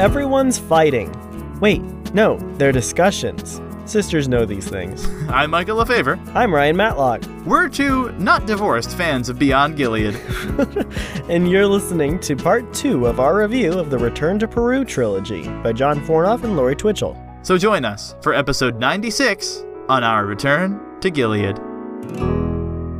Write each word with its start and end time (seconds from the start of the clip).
Everyone's 0.00 0.58
fighting. 0.58 1.14
Wait, 1.60 1.82
no, 2.14 2.38
they're 2.56 2.72
discussions. 2.72 3.60
Sisters 3.84 4.28
know 4.28 4.46
these 4.46 4.66
things. 4.66 5.06
I'm 5.28 5.50
Michael 5.50 5.76
LaFaver. 5.76 6.18
I'm 6.34 6.54
Ryan 6.54 6.74
Matlock, 6.74 7.22
We're 7.44 7.68
two 7.68 8.10
not 8.12 8.46
divorced 8.46 8.96
fans 8.96 9.28
of 9.28 9.38
Beyond 9.38 9.76
Gilead. 9.76 10.14
and 11.28 11.50
you're 11.50 11.66
listening 11.66 12.18
to 12.20 12.34
part 12.34 12.72
two 12.72 13.04
of 13.04 13.20
our 13.20 13.36
review 13.36 13.78
of 13.78 13.90
the 13.90 13.98
Return 13.98 14.38
to 14.38 14.48
Peru 14.48 14.86
trilogy 14.86 15.46
by 15.62 15.74
John 15.74 16.00
Fornoff 16.06 16.44
and 16.44 16.56
Lori 16.56 16.76
Twitchell. 16.76 17.14
So 17.42 17.58
join 17.58 17.84
us 17.84 18.14
for 18.22 18.32
episode 18.32 18.80
96 18.80 19.66
on 19.90 20.02
our 20.02 20.24
return 20.24 20.80
to 21.02 21.10
Gilead. 21.10 21.56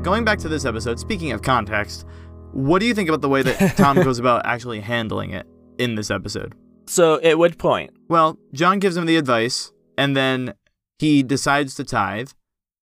Going 0.04 0.26
back 0.26 0.38
to 0.40 0.50
this 0.50 0.66
episode, 0.66 1.00
speaking 1.00 1.32
of 1.32 1.40
context, 1.40 2.04
what 2.52 2.78
do 2.80 2.84
you 2.84 2.92
think 2.92 3.08
about 3.08 3.22
the 3.22 3.30
way 3.30 3.40
that 3.40 3.78
Tom 3.78 3.96
goes 4.02 4.18
about 4.18 4.44
actually 4.44 4.80
handling 4.80 5.30
it 5.30 5.46
in 5.78 5.94
this 5.94 6.10
episode? 6.10 6.54
So, 6.90 7.20
at 7.22 7.38
what 7.38 7.56
point? 7.56 7.92
Well, 8.08 8.36
John 8.52 8.80
gives 8.80 8.96
him 8.96 9.06
the 9.06 9.16
advice, 9.16 9.70
and 9.96 10.16
then 10.16 10.54
he 10.98 11.22
decides 11.22 11.76
to 11.76 11.84
tithe, 11.84 12.30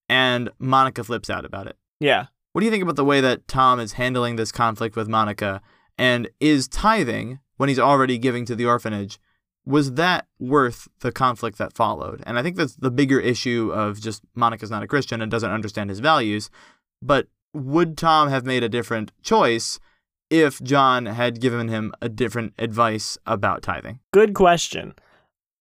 and 0.08 0.48
Monica 0.58 1.04
flips 1.04 1.28
out 1.28 1.44
about 1.44 1.66
it. 1.66 1.76
Yeah. 2.00 2.28
What 2.54 2.60
do 2.60 2.64
you 2.64 2.70
think 2.70 2.82
about 2.82 2.96
the 2.96 3.04
way 3.04 3.20
that 3.20 3.46
Tom 3.46 3.78
is 3.78 3.92
handling 3.92 4.36
this 4.36 4.50
conflict 4.50 4.96
with 4.96 5.08
Monica? 5.08 5.60
And 5.98 6.30
is 6.40 6.68
tithing, 6.68 7.40
when 7.58 7.68
he's 7.68 7.78
already 7.78 8.16
giving 8.16 8.46
to 8.46 8.56
the 8.56 8.64
orphanage, 8.64 9.18
was 9.66 9.92
that 9.92 10.26
worth 10.38 10.88
the 11.00 11.12
conflict 11.12 11.59
that 11.59 11.74
followed? 11.74 12.22
And 12.24 12.38
I 12.38 12.42
think 12.42 12.56
that's 12.56 12.76
the 12.76 12.90
bigger 12.90 13.20
issue 13.20 13.70
of 13.74 14.00
just 14.00 14.22
Monica's 14.34 14.70
not 14.70 14.82
a 14.82 14.86
Christian 14.86 15.20
and 15.20 15.30
doesn't 15.30 15.50
understand 15.50 15.90
his 15.90 16.00
values. 16.00 16.48
But 17.02 17.26
would 17.52 17.98
Tom 17.98 18.30
have 18.30 18.46
made 18.46 18.64
a 18.64 18.70
different 18.70 19.12
choice 19.22 19.78
if 20.30 20.62
John 20.62 21.07
had 21.07 21.40
given 21.40 21.68
him 21.68 21.93
a 22.01 22.09
different 22.09 22.54
advice 22.59 23.18
about 23.26 23.62
tithing? 23.62 24.01
Good 24.12 24.34
question. 24.34 24.95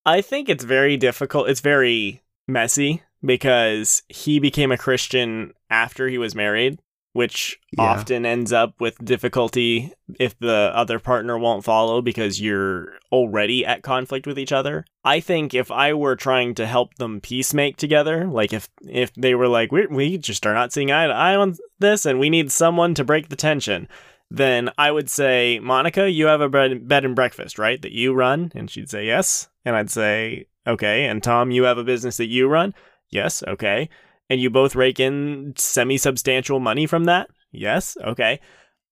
I 0.06 0.22
think 0.22 0.50
it's 0.50 0.64
very 0.64 0.98
difficult. 0.98 1.50
It's 1.50 1.62
very 1.62 2.22
messy 2.48 3.04
because 3.23 4.04
he 4.10 4.40
became 4.40 4.72
a 4.72 4.78
Christian 4.78 5.54
after 5.70 6.08
he 6.08 6.18
was 6.18 6.34
married, 6.36 6.80
which 7.14 7.60
Yeah. 7.78 7.84
often 7.86 8.26
ends 8.26 8.54
up 8.54 8.80
with 8.80 9.04
difficulty 9.04 9.92
if 10.20 10.38
the 10.40 10.72
other 10.73 11.00
partner 11.00 11.38
won't 11.38 11.66
follow 11.66 12.02
because 12.02 12.40
you're 12.40 12.94
already 13.12 13.66
at 13.66 13.82
conflict 13.84 14.28
with 14.28 14.38
each 14.40 14.52
other. 14.52 14.86
I 15.04 15.20
think 15.20 15.54
if 15.54 15.72
I 15.72 15.94
were 15.94 16.16
trying 16.16 16.54
to 16.56 16.66
help 16.68 16.94
them 16.95 17.20
peacemake 17.20 17.76
together, 17.78 18.26
like 18.28 18.54
if 18.54 18.70
if 18.88 19.14
they 19.16 19.34
were 19.36 19.48
like 19.48 19.72
we 19.72 19.88
we 19.88 20.18
just 20.18 20.45
are 20.45 20.54
not 20.54 20.72
seeing 20.72 20.92
eye 20.92 21.08
to 21.08 21.14
eye 21.14 21.36
on 21.36 21.56
this 21.80 22.06
and 22.06 22.20
we 22.20 22.30
need 22.30 22.52
someone 22.52 22.94
to 22.94 23.04
break 23.04 23.28
the 23.30 23.36
tension, 23.36 23.88
then 24.30 24.70
I 24.78 24.92
would 24.92 25.09
say, 25.09 25.59
Monica, 25.59 26.09
you 26.09 26.25
have 26.25 26.42
a 26.42 26.50
bed, 26.50 27.06
and 27.06 27.16
breakfast, 27.16 27.58
right? 27.58 27.81
That 27.81 27.94
you 27.94 28.14
run? 28.14 28.52
And 28.56 28.70
she'd 28.70 28.89
say, 28.89 29.06
yes. 29.06 29.47
And 29.64 29.75
I'd 29.75 29.89
say, 29.89 30.47
okay. 30.66 31.06
And 31.06 31.23
Tom, 31.23 31.52
you 31.52 31.64
have 31.64 31.78
a 31.78 31.83
business 31.83 32.17
that 32.17 32.28
you 32.28 32.48
run? 32.48 32.73
Yes. 33.09 33.42
Okay. 33.48 33.89
And 34.30 34.42
you 34.42 34.50
both 34.50 34.75
rake 34.75 35.00
in 35.00 35.53
semi 35.55 35.98
substantial 35.98 36.59
money 36.59 36.86
from 36.86 37.05
that? 37.05 37.30
Yes. 37.52 37.95
Okay. 38.03 38.42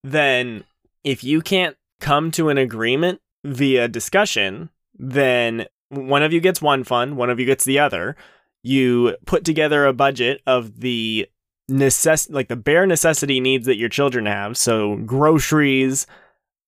Then 0.03 0.63
if 1.03 1.23
you 1.23 1.41
can't 1.41 1.75
come 1.99 2.31
to 2.31 2.49
an 2.49 2.57
agreement 2.57 3.19
via 3.43 3.87
discussion, 3.87 4.69
then 4.97 5.65
one 5.89 6.23
of 6.23 6.31
you 6.31 6.39
gets 6.39 6.61
one 6.61 6.83
fund, 6.83 7.17
one 7.17 7.29
of 7.29 7.39
you 7.39 7.45
gets 7.45 7.65
the 7.65 7.79
other. 7.79 8.15
You 8.63 9.17
put 9.25 9.43
together 9.43 9.85
a 9.85 9.93
budget 9.93 10.41
of 10.47 10.79
the 10.79 11.27
necess 11.69 12.31
like 12.31 12.47
the 12.47 12.55
bare 12.55 12.85
necessity 12.85 13.39
needs 13.39 13.65
that 13.65 13.77
your 13.77 13.89
children 13.89 14.25
have. 14.25 14.57
So 14.57 14.97
groceries, 14.97 16.07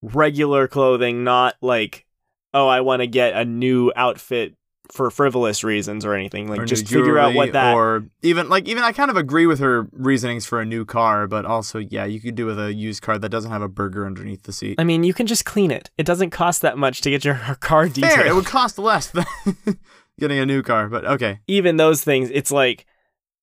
regular 0.02 0.68
clothing, 0.68 1.24
not 1.24 1.56
like, 1.62 2.06
oh, 2.54 2.68
I 2.68 2.82
want 2.82 3.02
to 3.02 3.08
get 3.08 3.34
a 3.34 3.46
new 3.46 3.92
outfit 3.96 4.56
for 4.92 5.12
frivolous 5.12 5.64
reasons 5.64 6.06
or 6.06 6.14
anything. 6.14 6.50
Like 6.50 6.62
Or 6.62 6.66
just 6.66 6.88
figure 6.88 7.20
out 7.20 7.34
what 7.34 7.54
that 7.54 7.76
or 7.76 8.06
even 8.22 8.50
like 8.50 8.68
even 8.68 8.84
I 8.84 8.94
kind 8.94 9.12
of 9.12 9.18
agree 9.18 9.46
with 9.46 9.60
her 9.60 9.88
reasonings 9.92 10.46
for 10.46 10.62
a 10.62 10.66
new 10.66 10.86
car, 10.86 11.28
but 11.28 11.46
also 11.46 11.80
yeah, 11.80 12.06
you 12.06 12.20
could 12.20 12.36
do 12.36 12.46
with 12.46 12.60
a 12.60 12.74
used 12.74 13.02
car 13.02 13.18
that 13.18 13.30
doesn't 13.30 13.52
have 13.52 13.62
a 13.62 13.68
burger 13.68 14.06
underneath 14.06 14.44
the 14.44 14.54
seat. 14.54 14.76
I 14.80 14.84
mean, 14.84 15.04
you 15.04 15.14
can 15.14 15.28
just 15.28 15.46
clean 15.46 15.72
it. 15.72 15.92
It 15.98 16.06
doesn't 16.06 16.32
cost 16.32 16.62
that 16.62 16.78
much 16.78 17.02
to 17.02 17.10
get 17.10 17.26
your 17.26 17.36
car 17.60 17.90
detailed. 17.90 18.14
Fair, 18.14 18.28
it 18.28 18.36
would 18.36 18.46
cost 18.46 18.80
less 18.80 19.08
than 19.08 19.26
getting 20.20 20.40
a 20.40 20.46
new 20.46 20.64
car, 20.64 20.88
but 20.88 21.06
okay. 21.06 21.40
even 21.48 21.78
those 21.78 22.04
things, 22.04 22.30
it's 22.32 22.52
like 22.52 22.87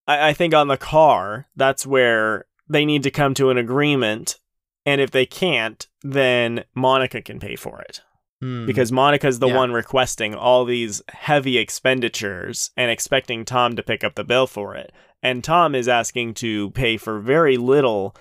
I, 0.06 0.28
I 0.28 0.32
think 0.32 0.54
on 0.54 0.68
the 0.68 0.76
car, 0.76 1.46
that's 1.56 1.86
where 1.86 2.46
they 2.68 2.84
need 2.84 3.02
to 3.04 3.10
come 3.10 3.34
to 3.34 3.50
an 3.50 3.58
agreement. 3.58 4.38
And 4.86 5.00
if 5.00 5.10
they 5.10 5.26
can't, 5.26 5.86
then 6.02 6.64
Monica 6.74 7.22
can 7.22 7.40
pay 7.40 7.56
for 7.56 7.80
it. 7.80 8.02
Hmm. 8.40 8.66
Because 8.66 8.92
Monica's 8.92 9.38
the 9.38 9.48
Yeah. 9.48 9.56
one 9.56 9.72
requesting 9.72 10.34
all 10.34 10.64
these 10.64 11.00
heavy 11.08 11.56
expenditures 11.58 12.70
and 12.76 12.90
expecting 12.90 13.44
Tom 13.44 13.76
to 13.76 13.82
pick 13.82 14.04
up 14.04 14.14
the 14.14 14.24
bill 14.24 14.46
for 14.46 14.74
it. 14.74 14.92
And 15.22 15.42
Tom 15.42 15.74
is 15.74 15.88
asking 15.88 16.34
to 16.34 16.70
pay 16.72 16.98
for 16.98 17.18
very 17.18 17.56
little 17.56 18.14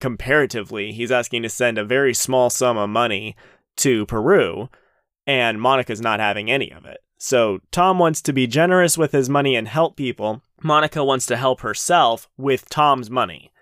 comparatively. 0.00 0.92
He's 0.92 1.10
asking 1.12 1.42
to 1.42 1.48
send 1.48 1.76
a 1.78 1.84
very 1.84 2.14
small 2.14 2.48
sum 2.48 2.76
of 2.78 2.88
money 2.88 3.36
to 3.78 4.06
Peru, 4.06 4.68
and 5.26 5.60
Monica's 5.60 6.00
not 6.00 6.20
having 6.20 6.50
any 6.50 6.70
of 6.70 6.84
it. 6.86 6.98
So 7.18 7.60
Tom 7.72 7.98
wants 7.98 8.22
to 8.22 8.32
be 8.32 8.46
generous 8.46 8.96
with 8.96 9.12
his 9.12 9.28
money 9.28 9.56
and 9.56 9.68
help 9.68 9.96
people. 9.96 10.42
Monica 10.62 11.04
wants 11.04 11.26
to 11.26 11.36
help 11.36 11.60
herself 11.60 12.28
with 12.36 12.68
Tom's 12.68 13.10
money. 13.10 13.52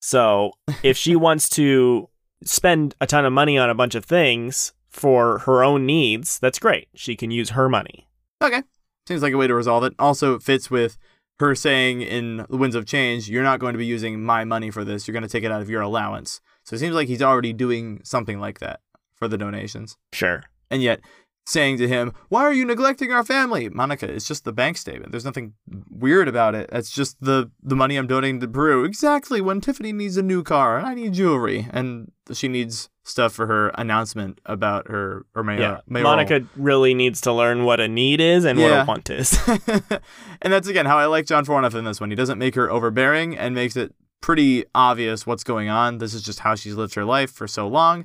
So 0.00 0.52
if 0.82 0.96
she 0.96 1.16
wants 1.26 1.48
to 1.50 2.08
spend 2.44 2.94
a 3.00 3.06
ton 3.06 3.24
of 3.24 3.32
money 3.32 3.58
on 3.58 3.70
a 3.70 3.74
bunch 3.74 3.94
of 3.94 4.04
things 4.04 4.72
for 4.88 5.38
her 5.40 5.62
own 5.62 5.86
needs, 5.86 6.38
that's 6.38 6.58
great. 6.58 6.88
She 6.94 7.16
can 7.16 7.30
use 7.30 7.50
her 7.50 7.68
money. 7.68 8.08
Okay. 8.42 8.62
Seems 9.06 9.22
like 9.22 9.32
a 9.32 9.36
way 9.36 9.46
to 9.46 9.54
resolve 9.54 9.84
it. 9.84 9.94
Also, 9.98 10.34
it 10.34 10.42
fits 10.42 10.70
with 10.70 10.98
her 11.38 11.54
saying 11.54 12.02
in 12.02 12.44
The 12.48 12.56
Winds 12.56 12.76
of 12.76 12.86
Change, 12.86 13.28
you're 13.28 13.42
not 13.42 13.60
going 13.60 13.72
to 13.72 13.78
be 13.78 13.86
using 13.86 14.22
my 14.22 14.44
money 14.44 14.70
for 14.70 14.84
this. 14.84 15.06
You're 15.06 15.14
going 15.14 15.22
to 15.22 15.28
take 15.28 15.44
it 15.44 15.52
out 15.52 15.62
of 15.62 15.70
your 15.70 15.80
allowance. 15.80 16.40
So 16.64 16.74
it 16.74 16.80
seems 16.80 16.94
like 16.94 17.08
he's 17.08 17.22
already 17.22 17.52
doing 17.52 18.00
something 18.04 18.38
like 18.38 18.58
that 18.60 18.80
for 19.14 19.26
the 19.26 19.38
donations. 19.38 19.96
Sure. 20.12 20.44
And 20.70 20.82
yet, 20.82 21.00
saying 21.46 21.78
to 21.78 21.88
him, 21.88 22.12
Why 22.28 22.42
are 22.42 22.52
you 22.52 22.64
neglecting 22.64 23.12
our 23.12 23.24
family? 23.24 23.68
Monica, 23.68 24.06
it's 24.10 24.28
just 24.28 24.44
the 24.44 24.52
bank 24.52 24.76
statement. 24.76 25.10
There's 25.10 25.24
nothing 25.24 25.54
weird 25.90 26.28
about 26.28 26.54
it. 26.54 26.68
It's 26.72 26.90
just 26.90 27.20
the, 27.20 27.50
the 27.62 27.74
money 27.76 27.96
I'm 27.96 28.06
donating 28.06 28.40
to 28.40 28.48
Peru. 28.48 28.84
Exactly 28.84 29.40
when 29.40 29.60
Tiffany 29.60 29.92
needs 29.92 30.16
a 30.16 30.22
new 30.22 30.42
car 30.42 30.78
and 30.78 30.86
I 30.86 30.94
need 30.94 31.14
jewelry. 31.14 31.66
And 31.72 32.12
she 32.32 32.46
needs 32.48 32.88
stuff 33.02 33.32
for 33.32 33.46
her 33.48 33.70
announcement 33.70 34.40
about 34.46 34.86
her 34.88 35.26
or 35.34 35.42
mayor, 35.42 35.58
Yeah. 35.60 35.80
mayoral- 35.88 36.12
Monica 36.12 36.46
really 36.56 36.94
needs 36.94 37.20
to 37.22 37.32
learn 37.32 37.64
what 37.64 37.80
a 37.80 37.88
need 37.88 38.20
is 38.20 38.44
and 38.44 38.58
what 38.60 38.70
a 38.72 38.84
want 38.86 39.10
is. 39.10 39.36
and 39.48 40.52
that's 40.52 40.68
again 40.68 40.86
how 40.86 40.98
I 40.98 41.06
like 41.06 41.26
John 41.26 41.44
Fornoff 41.44 41.74
in 41.74 41.84
this 41.84 42.00
one. 42.00 42.10
He 42.10 42.16
doesn't 42.16 42.38
make 42.38 42.54
her 42.54 42.70
overbearing 42.70 43.36
and 43.36 43.54
makes 43.54 43.76
it 43.76 43.94
pretty 44.20 44.64
obvious 44.74 45.26
what's 45.26 45.42
going 45.42 45.68
on. 45.68 45.98
This 45.98 46.14
is 46.14 46.22
just 46.22 46.40
how 46.40 46.54
she's 46.54 46.74
lived 46.74 46.94
her 46.94 47.04
life 47.04 47.30
for 47.32 47.48
so 47.48 47.66
long. 47.66 48.04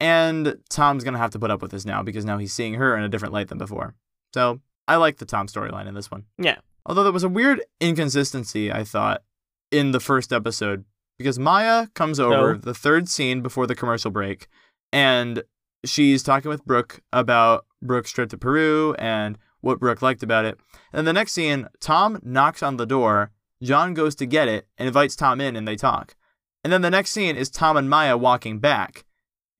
And 0.00 0.56
Tom's 0.70 1.04
gonna 1.04 1.18
have 1.18 1.30
to 1.32 1.38
put 1.38 1.50
up 1.50 1.60
with 1.62 1.70
this 1.70 1.84
now 1.84 2.02
because 2.02 2.24
now 2.24 2.38
he's 2.38 2.52
seeing 2.54 2.74
her 2.74 2.96
in 2.96 3.02
a 3.04 3.08
different 3.08 3.34
light 3.34 3.48
than 3.48 3.58
before. 3.58 3.94
So 4.34 4.60
I 4.88 4.96
like 4.96 5.18
the 5.18 5.26
Tom 5.26 5.46
storyline 5.46 5.86
in 5.86 5.94
this 5.94 6.10
one. 6.10 6.24
yeah. 6.38 6.56
Although 6.86 7.02
there 7.04 7.12
was 7.12 7.22
a 7.24 7.28
weird 7.28 7.60
inconsistency, 7.80 8.72
I 8.72 8.84
thought, 8.84 9.22
in 9.70 9.92
the 9.92 10.00
first 10.00 10.32
episode. 10.32 10.84
Because 11.18 11.38
Maya 11.38 11.88
comes 11.94 12.18
over 12.18 12.54
No. 12.54 12.58
the 12.58 12.72
third 12.72 13.06
scene 13.06 13.42
before 13.42 13.66
the 13.66 13.74
commercial 13.74 14.10
break, 14.10 14.48
and 14.90 15.42
she's 15.84 16.22
talking 16.22 16.48
with 16.48 16.64
Brooke 16.64 17.00
about 17.12 17.66
Brooke's 17.82 18.10
trip 18.10 18.30
to 18.30 18.38
Peru 18.38 18.94
and 18.98 19.36
what 19.60 19.78
Brooke 19.78 20.00
liked 20.00 20.22
about 20.22 20.46
it. 20.46 20.58
And 20.94 21.06
the 21.06 21.12
next 21.12 21.32
scene, 21.32 21.68
Tom 21.78 22.18
knocks 22.22 22.62
on 22.62 22.78
the 22.78 22.86
door, 22.86 23.30
John 23.62 23.92
goes 23.92 24.14
to 24.16 24.24
get 24.26 24.48
it 24.48 24.66
and 24.78 24.86
invites 24.88 25.14
Tom 25.14 25.38
in, 25.42 25.54
and 25.56 25.68
they 25.68 25.76
talk. 25.76 26.16
And 26.64 26.72
then 26.72 26.80
the 26.80 26.90
next 26.90 27.10
scene 27.10 27.36
is 27.36 27.50
Tom 27.50 27.76
and 27.76 27.90
Maya 27.90 28.16
walking 28.16 28.58
back. 28.58 29.04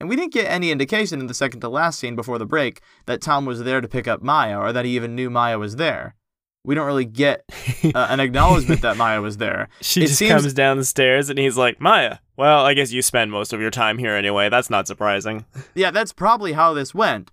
And 0.01 0.09
we 0.09 0.15
didn't 0.15 0.33
get 0.33 0.49
any 0.49 0.71
indication 0.71 1.19
in 1.19 1.27
the 1.27 1.33
second 1.33 1.61
to 1.61 1.69
last 1.69 1.99
scene 1.99 2.15
before 2.15 2.37
the 2.39 2.45
break 2.45 2.81
that 3.05 3.21
Tom 3.21 3.45
was 3.45 3.63
there 3.63 3.79
to 3.81 3.87
pick 3.87 4.07
up 4.07 4.21
Maya 4.21 4.57
or 4.59 4.73
that 4.73 4.83
he 4.83 4.95
even 4.95 5.15
knew 5.15 5.29
Maya 5.29 5.57
was 5.59 5.75
there. 5.77 6.15
We 6.63 6.75
don't 6.75 6.85
really 6.85 7.05
get 7.05 7.43
uh, 7.95 8.07
an 8.09 8.19
acknowledgement 8.27 8.81
that 8.81 8.97
Maya 8.97 9.21
was 9.21 9.37
there. 9.37 9.69
She 9.79 10.01
It 10.03 10.07
just 10.07 10.19
seems- 10.19 10.31
comes 10.31 10.53
down 10.53 10.77
the 10.77 10.83
stairs 10.85 11.29
and 11.29 11.39
he's 11.39 11.57
like, 11.57 11.79
Maya, 11.79 12.17
well, 12.37 12.65
I 12.65 12.73
guess 12.73 12.91
you 12.91 13.01
spend 13.01 13.31
most 13.31 13.53
of 13.53 13.61
your 13.61 13.71
time 13.71 13.97
here 13.99 14.15
anyway. 14.15 14.49
That's 14.49 14.69
not 14.71 14.87
surprising. 14.87 15.45
Yeah, 15.75 15.91
that's 15.91 16.13
probably 16.13 16.53
how 16.53 16.73
this 16.73 16.93
went. 16.93 17.31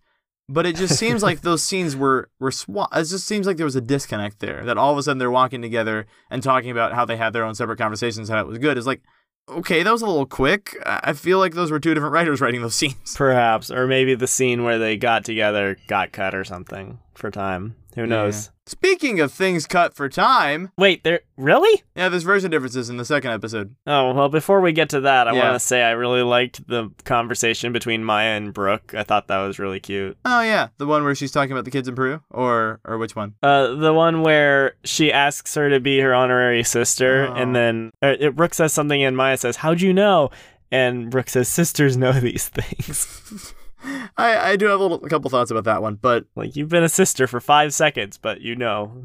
But 0.51 0.65
it 0.65 0.77
just 0.77 0.99
seems 0.99 1.23
like 1.23 1.41
those 1.43 1.63
scenes 1.63 1.95
were 1.95 2.31
were 2.41 2.51
swa- 2.51 2.89
It 2.95 3.05
just 3.05 3.27
seems 3.27 3.47
like 3.47 3.59
there 3.59 3.67
was 3.67 3.77
a 3.77 3.83
disconnect 3.83 4.41
there. 4.41 4.65
That 4.65 4.79
all 4.79 4.93
of 4.93 4.99
a 4.99 5.03
sudden 5.03 5.19
they're 5.19 5.31
walking 5.31 5.61
together 5.61 6.07
and 6.31 6.43
talking 6.43 6.71
about 6.71 6.95
how 6.95 7.05
they 7.05 7.17
had 7.19 7.35
their 7.35 7.45
own 7.45 7.55
separate 7.55 7.77
conversations, 7.79 8.31
how 8.31 8.41
it 8.41 8.47
was 8.47 8.57
good. 8.59 8.79
It's 8.79 8.87
like, 8.87 9.03
okay, 9.51 9.83
that 9.83 9.91
was 9.91 10.03
a 10.03 10.07
little 10.07 10.27
quick. 10.27 10.77
I 10.85 11.13
feel 11.13 11.39
like 11.39 11.55
those 11.55 11.71
were 11.71 11.81
two 11.81 11.95
different 11.95 12.13
writers 12.13 12.41
writing 12.41 12.63
those 12.63 12.75
scenes. 12.75 13.15
Perhaps. 13.17 13.71
Or 13.71 13.87
maybe 13.87 14.15
the 14.15 14.27
scene 14.27 14.65
where 14.65 14.79
they 14.79 14.97
got 14.97 15.25
together 15.25 15.77
got 15.87 16.13
cut 16.13 16.35
or 16.35 16.45
something. 16.45 16.99
For 17.19 17.31
time. 17.31 17.77
Who 17.95 18.07
knows? 18.07 18.51
Speaking 18.67 19.19
of 19.19 19.33
things 19.33 19.67
cut 19.67 19.95
for 19.95 20.09
time, 20.09 20.71
Wait, 20.79 21.03
there 21.03 21.21
really? 21.37 21.83
yeah, 21.97 22.09
there's 22.09 22.23
version 22.23 22.51
differences 22.51 22.89
in 22.91 22.97
the 22.97 23.05
second 23.05 23.33
episode. 23.33 23.75
Oh, 23.87 24.13
well, 24.13 24.29
before 24.29 24.61
we 24.61 24.73
get 24.73 24.91
to 24.91 25.01
that, 25.01 25.27
I 25.27 25.33
Yeah. 25.33 25.43
want 25.45 25.55
to 25.55 25.59
say 25.61 25.83
I 25.83 25.93
really 25.93 26.23
liked 26.23 26.67
the 26.69 26.91
conversation 27.05 27.73
between 27.73 28.05
Maya 28.05 28.37
and 28.37 28.53
Brooke. 28.55 28.95
I 28.95 29.03
thought 29.03 29.27
that 29.29 29.39
was 29.39 29.59
really 29.59 29.81
cute. 29.81 30.17
Oh 30.25 30.43
yeah, 30.43 30.69
the 30.77 30.87
one 30.87 31.03
where 31.03 31.15
she's 31.15 31.33
talking 31.33 31.51
about 31.53 31.65
the 31.65 31.71
kids 31.71 31.89
in 31.89 31.95
Peru, 31.97 32.21
or 32.31 32.79
or 32.85 32.99
which 32.99 33.17
one? 33.17 33.35
Uh, 33.43 33.75
the 33.75 33.93
one 33.95 34.23
where 34.23 34.75
she 34.85 35.13
asks 35.13 35.55
her 35.57 35.69
to 35.71 35.81
be 35.81 35.99
her 36.01 36.15
honorary 36.15 36.63
sister, 36.63 37.27
Oh. 37.31 37.35
and 37.35 37.57
then 37.57 37.91
uh, 38.03 38.31
Brooke 38.31 38.55
says 38.55 38.73
something, 38.73 39.03
and 39.03 39.17
Maya 39.17 39.37
says, 39.39 39.57
"How'd 39.57 39.81
you 39.81 39.93
know?" 39.93 40.31
And 40.71 41.11
Brooke 41.11 41.31
says, 41.31 41.49
"Sisters 41.49 41.97
know 41.97 42.13
these 42.21 42.49
things." 42.49 43.55
I 44.17 44.51
I 44.53 44.57
do 44.57 44.67
have 44.67 44.81
a, 44.81 44.83
little, 44.83 45.05
a 45.05 45.09
couple 45.09 45.31
thoughts 45.31 45.51
about 45.51 45.65
that 45.65 45.83
one, 45.83 45.97
but 45.97 46.25
like 46.35 46.57
you've 46.57 46.69
been 46.69 46.83
a 46.83 46.89
sister 46.89 47.27
for 47.27 47.41
five 47.41 47.73
seconds, 47.75 48.19
but 48.19 48.41
you 48.41 48.57
know. 48.57 49.03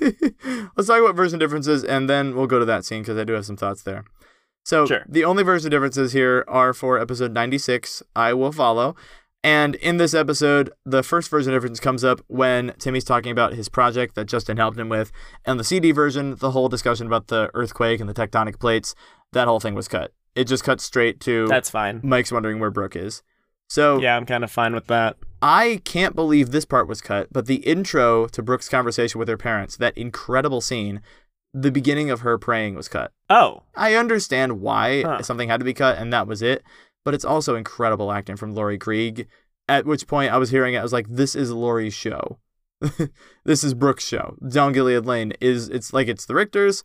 let's 0.76 0.88
talk 0.88 1.00
about 1.00 1.14
version 1.16 1.38
differences, 1.38 1.84
and 1.84 2.08
then 2.08 2.34
we'll 2.34 2.46
go 2.46 2.58
to 2.58 2.64
that 2.64 2.84
scene 2.84 3.02
because 3.02 3.18
I 3.18 3.24
do 3.24 3.32
have 3.34 3.46
some 3.46 3.56
thoughts 3.56 3.82
there. 3.82 4.04
So 4.64 4.86
Sure. 4.86 5.04
the 5.08 5.24
only 5.24 5.42
version 5.42 5.70
differences 5.70 6.12
here 6.12 6.44
are 6.46 6.72
for 6.72 6.98
episode 6.98 7.32
96, 7.32 8.02
I 8.14 8.34
Will 8.34 8.52
Follow. 8.52 8.94
And 9.42 9.74
in 9.76 9.96
this 9.96 10.12
episode, 10.12 10.70
the 10.84 11.02
first 11.02 11.30
version 11.30 11.54
difference 11.54 11.80
comes 11.80 12.04
up 12.04 12.20
when 12.26 12.74
Timmy's 12.78 13.04
talking 13.04 13.32
about 13.32 13.54
his 13.54 13.70
project 13.70 14.14
that 14.14 14.26
Justin 14.26 14.58
helped 14.58 14.78
him 14.78 14.90
with. 14.90 15.10
And 15.46 15.58
the 15.58 15.64
CD 15.64 15.92
version, 15.92 16.36
the 16.36 16.50
whole 16.50 16.68
discussion 16.68 17.06
about 17.06 17.28
the 17.28 17.50
earthquake 17.54 18.00
and 18.00 18.08
the 18.08 18.12
tectonic 18.14 18.58
plates, 18.60 18.94
that 19.32 19.48
whole 19.48 19.58
thing 19.60 19.74
was 19.74 19.88
cut. 19.88 20.12
It 20.34 20.44
just 20.44 20.62
cuts 20.62 20.84
straight 20.84 21.20
to 21.20 21.46
That's 21.48 21.70
fine. 21.70 22.00
Mike's 22.04 22.30
wondering 22.30 22.60
where 22.60 22.70
Brooke 22.70 22.96
is. 22.96 23.22
So 23.70 24.00
Yeah, 24.00 24.16
I'm 24.16 24.26
kind 24.26 24.44
of 24.44 24.50
fine 24.50 24.74
with 24.74 24.88
that. 24.88 25.16
I 25.40 25.80
can't 25.84 26.14
believe 26.14 26.50
this 26.50 26.64
part 26.66 26.86
was 26.88 27.00
cut, 27.00 27.28
but 27.32 27.46
the 27.46 27.56
intro 27.56 28.26
to 28.26 28.42
Brooke's 28.42 28.68
conversation 28.68 29.18
with 29.18 29.28
her 29.28 29.38
parents, 29.38 29.76
that 29.78 29.96
incredible 29.96 30.60
scene, 30.60 31.00
the 31.54 31.70
beginning 31.70 32.10
of 32.10 32.20
her 32.20 32.36
praying 32.36 32.74
was 32.74 32.88
cut. 32.88 33.12
Oh, 33.30 33.62
I 33.74 33.94
understand 33.94 34.60
why 34.60 35.02
Huh. 35.02 35.22
something 35.22 35.48
had 35.48 35.60
to 35.60 35.64
be 35.64 35.72
cut, 35.72 35.96
and 35.98 36.12
that 36.12 36.26
was 36.26 36.42
it. 36.42 36.62
But 37.04 37.14
it's 37.14 37.24
also 37.24 37.54
incredible 37.56 38.12
acting 38.12 38.36
from 38.36 38.54
Laurie 38.54 38.76
Krieg. 38.76 39.26
At 39.66 39.86
which 39.86 40.06
point 40.06 40.32
I 40.32 40.36
was 40.38 40.50
hearing 40.50 40.74
it, 40.74 40.78
I 40.78 40.82
was 40.82 40.92
like, 40.92 41.06
"This 41.08 41.34
is 41.34 41.50
Laurie's 41.50 41.94
show. 41.94 42.38
this 43.44 43.64
is 43.64 43.72
Brooke's 43.72 44.04
show. 44.06 44.36
Down 44.46 44.72
Gilead 44.72 45.06
Lane 45.06 45.32
is 45.40 45.68
it's 45.68 45.92
like 45.92 46.08
it's 46.08 46.26
the 46.26 46.34
Richters, 46.34 46.82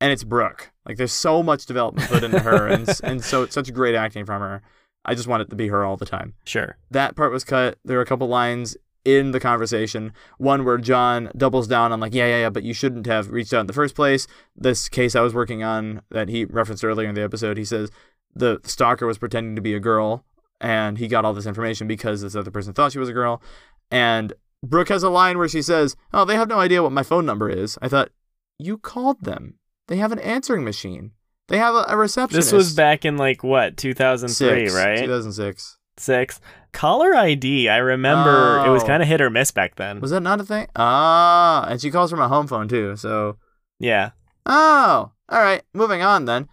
and 0.00 0.12
it's 0.12 0.24
Brooke. 0.24 0.72
Like 0.84 0.96
there's 0.96 1.12
so 1.12 1.42
much 1.42 1.64
development 1.64 2.08
put 2.10 2.22
into 2.24 2.40
her, 2.40 2.66
and 2.68 2.88
and 3.02 3.24
so 3.24 3.46
such 3.46 3.72
great 3.72 3.94
acting 3.94 4.26
from 4.26 4.42
her. 4.42 4.62
I 5.04 5.14
just 5.14 5.28
want 5.28 5.42
it 5.42 5.50
to 5.50 5.56
be 5.56 5.68
her 5.68 5.84
all 5.84 5.96
the 5.96 6.06
time 6.06 6.34
sure. 6.44 6.76
that 6.90 7.16
part 7.16 7.32
was 7.32 7.44
cut. 7.44 7.78
There 7.84 7.96
were 7.96 8.02
a 8.02 8.06
couple 8.06 8.28
lines 8.28 8.76
in 9.04 9.32
the 9.32 9.40
conversation. 9.40 10.12
One 10.38 10.64
where 10.64 10.78
John 10.78 11.30
doubles 11.36 11.68
down 11.68 11.92
on 11.92 12.00
like, 12.00 12.14
yeah, 12.14 12.26
yeah, 12.26 12.40
yeah, 12.40 12.50
but 12.50 12.62
you 12.62 12.72
shouldn't 12.72 13.06
have 13.06 13.30
reached 13.30 13.52
out 13.52 13.60
in 13.60 13.66
the 13.66 13.72
first 13.72 13.94
place. 13.94 14.26
This 14.56 14.88
case 14.88 15.14
I 15.14 15.20
was 15.20 15.34
working 15.34 15.62
on 15.62 16.02
that 16.10 16.28
he 16.28 16.44
referenced 16.46 16.84
earlier 16.84 17.08
in 17.08 17.14
the 17.14 17.22
episode, 17.22 17.58
he 17.58 17.64
says 17.64 17.90
the 18.34 18.60
stalker 18.64 19.06
was 19.06 19.18
pretending 19.18 19.56
to 19.56 19.62
be 19.62 19.74
a 19.74 19.80
girl 19.80 20.24
and 20.60 20.98
he 20.98 21.08
got 21.08 21.24
all 21.24 21.34
this 21.34 21.46
information 21.46 21.86
because 21.86 22.22
this 22.22 22.34
other 22.34 22.50
person 22.50 22.72
thought 22.72 22.92
she 22.92 22.98
was 22.98 23.08
a 23.08 23.12
girl. 23.12 23.42
And 23.90 24.32
Brooke 24.62 24.88
has 24.88 25.02
a 25.02 25.10
line 25.10 25.36
where 25.36 25.48
she 25.48 25.62
says, 25.62 25.94
"Oh, 26.12 26.24
they 26.24 26.36
have 26.36 26.48
no 26.48 26.58
idea 26.58 26.82
what 26.82 26.92
my 26.92 27.02
phone 27.02 27.26
number 27.26 27.50
is." 27.50 27.78
I 27.82 27.88
thought, 27.88 28.10
"You 28.58 28.78
called 28.78 29.22
them. 29.22 29.58
They 29.88 29.98
have 29.98 30.12
an 30.12 30.18
answering 30.20 30.64
machine. 30.64 31.12
They 31.48 31.58
have 31.58 31.74
a, 31.74 31.84
a 31.88 31.96
receptionist." 31.96 32.50
This 32.50 32.52
was 32.52 32.74
back 32.74 33.04
in 33.04 33.16
like 33.16 33.42
what 33.42 33.76
2003, 33.76 34.66
Six, 34.68 34.74
right? 34.74 34.98
2006. 34.98 35.78
Six. 35.96 36.40
Caller 36.72 37.14
ID. 37.14 37.68
I 37.68 37.76
remember 37.76 38.64
it 38.66 38.70
was 38.70 38.82
Oh. 38.82 38.86
kind 38.86 39.00
of 39.02 39.08
hit 39.08 39.20
or 39.20 39.30
miss 39.30 39.50
back 39.52 39.76
then. 39.76 40.00
Was 40.00 40.10
that 40.10 40.22
not 40.22 40.40
a 40.40 40.44
thing? 40.44 40.66
Ah, 40.74 41.64
and 41.68 41.80
she 41.80 41.90
calls 41.90 42.10
from 42.10 42.20
a 42.20 42.26
home 42.28 42.46
phone 42.48 42.66
too. 42.66 42.96
So, 42.96 43.36
yeah. 43.78 44.10
oh, 44.46 45.12
all 45.28 45.40
right. 45.40 45.62
Moving 45.72 46.02
on 46.02 46.24
then. 46.24 46.48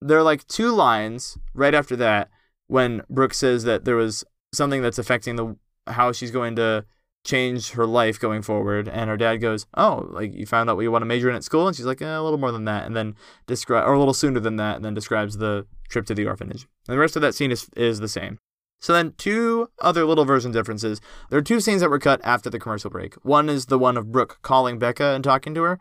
There 0.00 0.18
are 0.18 0.22
like 0.22 0.46
two 0.46 0.70
lines 0.70 1.36
right 1.54 1.74
after 1.74 1.96
that 1.96 2.30
when 2.68 3.02
Brooke 3.10 3.34
says 3.34 3.64
that 3.64 3.84
there 3.84 3.96
was 3.96 4.22
something 4.52 4.80
that's 4.82 4.98
affecting 4.98 5.36
the 5.36 5.56
how 5.88 6.12
she's 6.12 6.30
going 6.30 6.54
to 6.56 6.84
change 7.24 7.70
her 7.70 7.86
life 7.86 8.20
going 8.20 8.42
forward, 8.42 8.86
and 8.86 9.08
her 9.10 9.16
dad 9.16 9.36
goes, 9.38 9.66
"Oh, 9.76 10.08
like 10.10 10.34
you 10.34 10.46
found 10.46 10.70
out 10.70 10.76
what 10.76 10.82
you 10.82 10.92
want 10.92 11.02
to 11.02 11.06
major 11.06 11.30
in 11.30 11.36
at 11.36 11.44
school," 11.44 11.66
and 11.66 11.76
she's 11.76 11.86
like, 11.86 12.02
eh, 12.02 12.16
"A 12.16 12.22
little 12.22 12.38
more 12.38 12.52
than 12.52 12.66
that," 12.66 12.86
and 12.86 12.94
then 12.94 13.16
describe 13.46 13.88
or 13.88 13.94
a 13.94 13.98
little 13.98 14.14
sooner 14.14 14.40
than 14.40 14.56
that, 14.56 14.76
and 14.76 14.84
then 14.84 14.94
describes 14.94 15.38
the 15.38 15.66
trip 15.88 16.06
to 16.06 16.14
the 16.14 16.26
orphanage. 16.26 16.66
And 16.86 16.94
the 16.94 17.00
rest 17.00 17.16
of 17.16 17.22
that 17.22 17.34
scene 17.34 17.50
is 17.50 17.68
is 17.76 18.00
the 18.00 18.08
same. 18.08 18.38
So 18.80 18.92
then, 18.92 19.14
two 19.16 19.70
other 19.80 20.04
little 20.04 20.26
version 20.26 20.52
differences. 20.52 21.00
There 21.30 21.38
are 21.38 21.42
two 21.42 21.60
scenes 21.60 21.80
that 21.80 21.88
were 21.88 21.98
cut 21.98 22.20
after 22.22 22.50
the 22.50 22.60
commercial 22.60 22.90
break. 22.90 23.14
One 23.24 23.48
is 23.48 23.66
the 23.66 23.78
one 23.78 23.96
of 23.96 24.12
Brooke 24.12 24.40
calling 24.42 24.78
Becca 24.78 25.14
and 25.14 25.24
talking 25.24 25.54
to 25.54 25.62
her. 25.62 25.80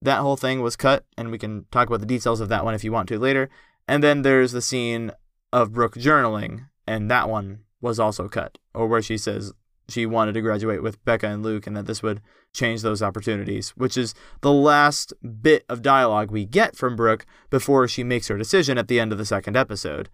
That 0.00 0.20
whole 0.20 0.36
thing 0.36 0.62
was 0.62 0.76
cut, 0.76 1.04
and 1.18 1.30
we 1.30 1.38
can 1.38 1.66
talk 1.70 1.88
about 1.88 2.00
the 2.00 2.06
details 2.06 2.40
of 2.40 2.48
that 2.48 2.64
one 2.64 2.74
if 2.74 2.84
you 2.84 2.92
want 2.92 3.08
to 3.10 3.18
later. 3.18 3.50
And 3.86 4.02
then 4.02 4.22
there's 4.22 4.52
the 4.52 4.62
scene 4.62 5.12
of 5.52 5.72
Brooke 5.72 5.96
journaling, 5.96 6.68
and 6.86 7.10
that 7.10 7.28
one 7.28 7.64
was 7.82 8.00
also 8.00 8.28
cut, 8.28 8.56
or 8.72 8.86
where 8.86 9.02
she 9.02 9.18
says 9.18 9.52
she 9.88 10.06
wanted 10.06 10.32
to 10.34 10.40
graduate 10.40 10.82
with 10.82 11.02
Becca 11.04 11.26
and 11.26 11.42
Luke, 11.42 11.66
and 11.66 11.76
that 11.76 11.86
this 11.86 12.02
would 12.02 12.20
change 12.54 12.82
those 12.82 13.02
opportunities, 13.02 13.70
which 13.70 13.96
is 13.96 14.14
the 14.42 14.52
last 14.52 15.12
bit 15.42 15.64
of 15.68 15.82
dialogue 15.82 16.30
we 16.30 16.44
get 16.44 16.76
from 16.76 16.96
Brooke 16.96 17.24
before 17.50 17.86
she 17.88 18.02
makes 18.04 18.28
her 18.28 18.36
decision 18.38 18.78
at 18.78 18.88
the 18.88 19.00
end 19.00 19.12
of 19.12 19.18
the 19.18 19.24
second 19.26 19.56
episode. 19.56 20.08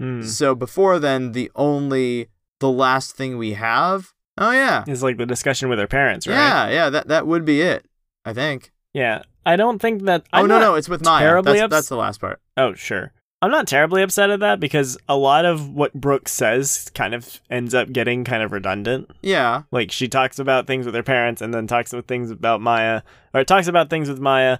Hmm. 0.00 0.22
So 0.22 0.54
before 0.54 0.98
then, 0.98 1.32
the 1.32 1.50
only 1.56 2.28
the 2.60 2.70
last 2.70 3.16
thing 3.16 3.36
we 3.38 3.54
have. 3.54 4.12
Oh 4.36 4.52
yeah, 4.52 4.84
is 4.86 5.02
like 5.02 5.16
the 5.18 5.26
discussion 5.26 5.68
with 5.68 5.78
her 5.80 5.88
parents, 5.88 6.26
right? 6.26 6.34
yeah, 6.34 6.68
yeah. 6.70 6.90
That 6.90 7.08
that 7.08 7.26
would 7.26 7.44
be 7.44 7.60
it. 7.60 7.86
I 8.24 8.32
think. 8.32 8.70
Yeah. 8.94 9.22
I 9.46 9.56
don't 9.56 9.78
think 9.80 10.02
that. 10.04 10.24
oh 10.32 10.40
I'm 10.42 10.46
no, 10.48 10.58
not- 10.58 10.60
no, 10.60 10.74
it's 10.74 10.88
with 10.88 11.02
Maya. 11.04 11.24
terribly 11.24 11.54
That's, 11.54 11.62
ups- 11.64 11.70
that's 11.70 11.88
the 11.88 11.96
last 11.96 12.20
part. 12.20 12.40
Oh, 12.56 12.74
sure. 12.74 13.12
I'm 13.40 13.50
not 13.50 13.68
terribly 13.68 14.02
upset 14.02 14.30
at 14.30 14.40
that 14.40 14.58
because 14.58 14.98
a 15.08 15.16
lot 15.16 15.44
of 15.44 15.70
what 15.70 15.94
Brooke 15.94 16.28
says 16.28 16.90
kind 16.94 17.14
of 17.14 17.40
ends 17.48 17.72
up 17.72 17.92
getting 17.92 18.24
kind 18.24 18.42
of 18.42 18.52
redundant. 18.52 19.10
Yeah, 19.22 19.62
Like 19.70 19.92
she 19.92 20.08
talks 20.08 20.38
about 20.38 20.66
things 20.66 20.86
with 20.86 20.94
her 20.94 21.02
parents 21.02 21.40
and 21.40 21.54
then 21.54 21.66
talks 21.66 21.92
about 21.92 22.08
things 22.08 22.30
about 22.30 22.60
Maya, 22.60 23.02
or 23.32 23.44
talks 23.44 23.68
about 23.68 23.90
things 23.90 24.08
with 24.08 24.18
Maya, 24.18 24.58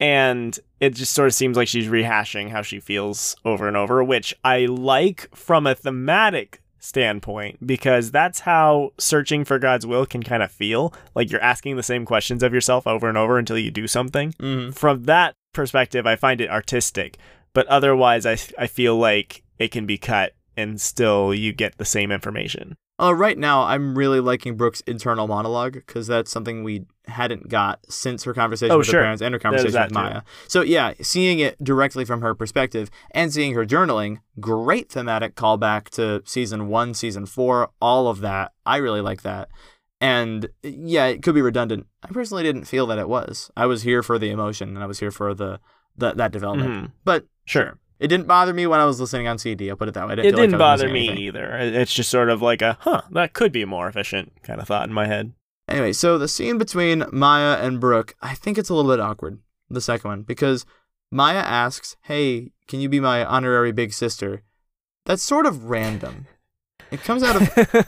and 0.00 0.58
it 0.80 0.90
just 0.90 1.12
sort 1.12 1.28
of 1.28 1.34
seems 1.34 1.56
like 1.56 1.68
she's 1.68 1.86
rehashing 1.86 2.50
how 2.50 2.62
she 2.62 2.80
feels 2.80 3.36
over 3.44 3.68
and 3.68 3.76
over, 3.76 4.02
which 4.02 4.34
I 4.44 4.66
like 4.66 5.34
from 5.34 5.66
a 5.66 5.74
thematic 5.74 6.60
standpoint 6.78 7.66
because 7.66 8.10
that's 8.10 8.40
how 8.40 8.92
searching 8.98 9.44
for 9.44 9.58
God's 9.58 9.86
will 9.86 10.06
can 10.06 10.22
kind 10.22 10.42
of 10.42 10.50
feel. 10.50 10.92
Like 11.14 11.30
you're 11.30 11.42
asking 11.42 11.76
the 11.76 11.82
same 11.82 12.04
questions 12.04 12.42
of 12.42 12.52
yourself 12.52 12.86
over 12.86 13.08
and 13.08 13.18
over 13.18 13.38
until 13.38 13.58
you 13.58 13.70
do 13.70 13.86
something 13.86 14.34
hmm 14.40 14.70
from 14.70 15.04
that 15.04 15.34
perspective, 15.52 16.06
I 16.06 16.16
find 16.16 16.40
it 16.40 16.50
artistic. 16.50 17.16
But 17.56 17.66
otherwise, 17.68 18.26
I, 18.26 18.36
I 18.58 18.66
feel 18.66 18.98
like 18.98 19.42
it 19.58 19.68
can 19.70 19.86
be 19.86 19.96
cut 19.96 20.34
and 20.58 20.78
still 20.78 21.32
you 21.32 21.54
get 21.54 21.78
the 21.78 21.86
same 21.86 22.12
information. 22.12 22.76
Uh, 23.00 23.14
right 23.14 23.38
now, 23.38 23.62
I'm 23.62 23.96
really 23.96 24.20
liking 24.20 24.58
Brooke's 24.58 24.82
internal 24.82 25.26
monologue 25.26 25.72
because 25.72 26.06
that's 26.06 26.30
something 26.30 26.64
we 26.64 26.84
hadn't 27.06 27.48
got 27.48 27.80
since 27.90 28.24
her 28.24 28.34
conversation 28.34 28.72
Oh, 28.74 28.78
with 28.78 28.88
sure. 28.88 29.00
her 29.00 29.04
parents 29.04 29.22
and 29.22 29.32
her 29.32 29.38
conversation 29.38 29.72
with 29.80 29.88
too. 29.88 29.94
Maya. 29.94 30.20
So 30.48 30.60
yeah, 30.60 30.92
seeing 31.00 31.38
it 31.38 31.56
directly 31.64 32.04
from 32.04 32.20
her 32.20 32.34
perspective 32.34 32.90
and 33.12 33.32
seeing 33.32 33.54
her 33.54 33.64
journaling, 33.64 34.18
great 34.38 34.90
thematic 34.90 35.34
callback 35.34 35.88
to 35.92 36.22
season 36.26 36.68
one, 36.68 36.92
season 36.92 37.24
four, 37.24 37.70
all 37.80 38.08
of 38.08 38.20
that. 38.20 38.52
I 38.66 38.76
really 38.76 39.00
like 39.00 39.22
that. 39.22 39.48
And 39.98 40.50
yeah, 40.62 41.06
it 41.06 41.22
could 41.22 41.34
be 41.34 41.40
redundant. 41.40 41.86
I 42.02 42.08
personally 42.08 42.42
didn't 42.42 42.64
feel 42.66 42.86
that 42.88 42.98
it 42.98 43.08
was. 43.08 43.50
I 43.56 43.64
was 43.64 43.82
here 43.82 44.02
for 44.02 44.18
the 44.18 44.28
emotion 44.30 44.68
and 44.74 44.82
I 44.82 44.86
was 44.86 45.00
here 45.00 45.10
for 45.10 45.32
the, 45.34 45.58
the 45.98 46.12
that 46.12 46.32
development. 46.32 46.70
Mhm. 46.70 46.92
But 47.04 47.26
Sure. 47.44 47.78
it 48.00 48.08
didn't 48.08 48.26
bother 48.26 48.52
me 48.52 48.66
when 48.66 48.80
I 48.80 48.84
was 48.84 49.00
listening 49.00 49.26
on 49.28 49.38
CD. 49.38 49.70
I'll 49.70 49.76
put 49.76 49.88
it 49.88 49.94
that 49.94 50.06
way. 50.06 50.12
I 50.14 50.20
It 50.20 50.24
like 50.26 50.34
didn't 50.34 50.52
was 50.52 50.58
bother 50.58 50.88
me 50.88 51.08
anything. 51.08 51.18
either. 51.24 51.56
It's 51.56 51.92
just 51.94 52.10
sort 52.10 52.28
of 52.28 52.42
like 52.42 52.62
a, 52.62 52.76
huh, 52.80 53.02
that 53.12 53.32
could 53.32 53.52
be 53.52 53.64
more 53.64 53.88
efficient 53.88 54.32
kind 54.42 54.60
of 54.60 54.66
thought 54.66 54.88
in 54.88 54.94
my 54.94 55.06
head. 55.06 55.32
Anyway, 55.68 55.92
so 55.92 56.16
the 56.18 56.28
scene 56.28 56.58
between 56.58 57.04
Maya 57.10 57.56
and 57.60 57.80
Brooke, 57.80 58.14
I 58.22 58.34
think 58.34 58.56
it's 58.58 58.68
a 58.68 58.74
little 58.74 58.90
bit 58.90 59.00
awkward, 59.00 59.38
the 59.68 59.80
second 59.80 60.08
one, 60.08 60.22
because 60.22 60.64
Maya 61.10 61.38
asks, 61.38 61.96
Hey, 62.02 62.52
can 62.68 62.80
you 62.80 62.88
be 62.88 63.00
my 63.00 63.24
honorary 63.24 63.72
big 63.72 63.92
sister? 63.92 64.42
That's 65.06 65.22
sort 65.22 65.46
of 65.46 65.64
random. 65.70 66.26
It 66.90 67.02
comes 67.02 67.22
out 67.24 67.36
of 67.36 67.42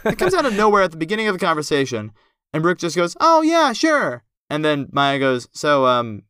it 0.07 0.19
comes 0.19 0.35
out 0.35 0.45
of 0.45 0.55
nowhere 0.57 0.83
at 0.83 0.91
the 0.91 0.97
beginning 0.97 1.29
of 1.29 1.38
the 1.38 1.45
conversation, 1.45 2.11
and 2.53 2.62
Brooke 2.62 2.79
just 2.79 2.97
goes, 2.97 3.17
Oh 3.21 3.43
yeah, 3.43 3.73
sure. 3.73 4.25
And 4.50 4.65
then 4.65 4.88
Maya 4.93 5.19
goes, 5.21 5.49
So, 5.53 5.87
um, 5.87 6.23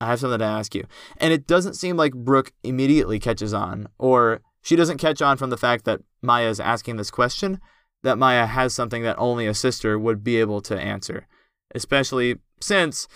I 0.00 0.06
have 0.06 0.20
something 0.20 0.38
to 0.38 0.44
ask 0.44 0.74
you. 0.74 0.84
And 1.18 1.32
it 1.32 1.46
doesn't 1.46 1.74
seem 1.74 1.96
like 1.96 2.14
Brooke 2.14 2.52
immediately 2.62 3.18
catches 3.18 3.54
on, 3.54 3.88
or 3.98 4.40
she 4.62 4.76
doesn't 4.76 4.98
catch 4.98 5.22
on 5.22 5.36
from 5.36 5.50
the 5.50 5.56
fact 5.56 5.84
that 5.84 6.00
Maya 6.22 6.48
is 6.48 6.60
asking 6.60 6.96
this 6.96 7.10
question, 7.10 7.60
that 8.02 8.18
Maya 8.18 8.46
has 8.46 8.74
something 8.74 9.02
that 9.02 9.18
only 9.18 9.46
a 9.46 9.54
sister 9.54 9.98
would 9.98 10.22
be 10.22 10.36
able 10.38 10.60
to 10.62 10.78
answer. 10.78 11.26
Especially 11.74 12.36
since 12.60 13.08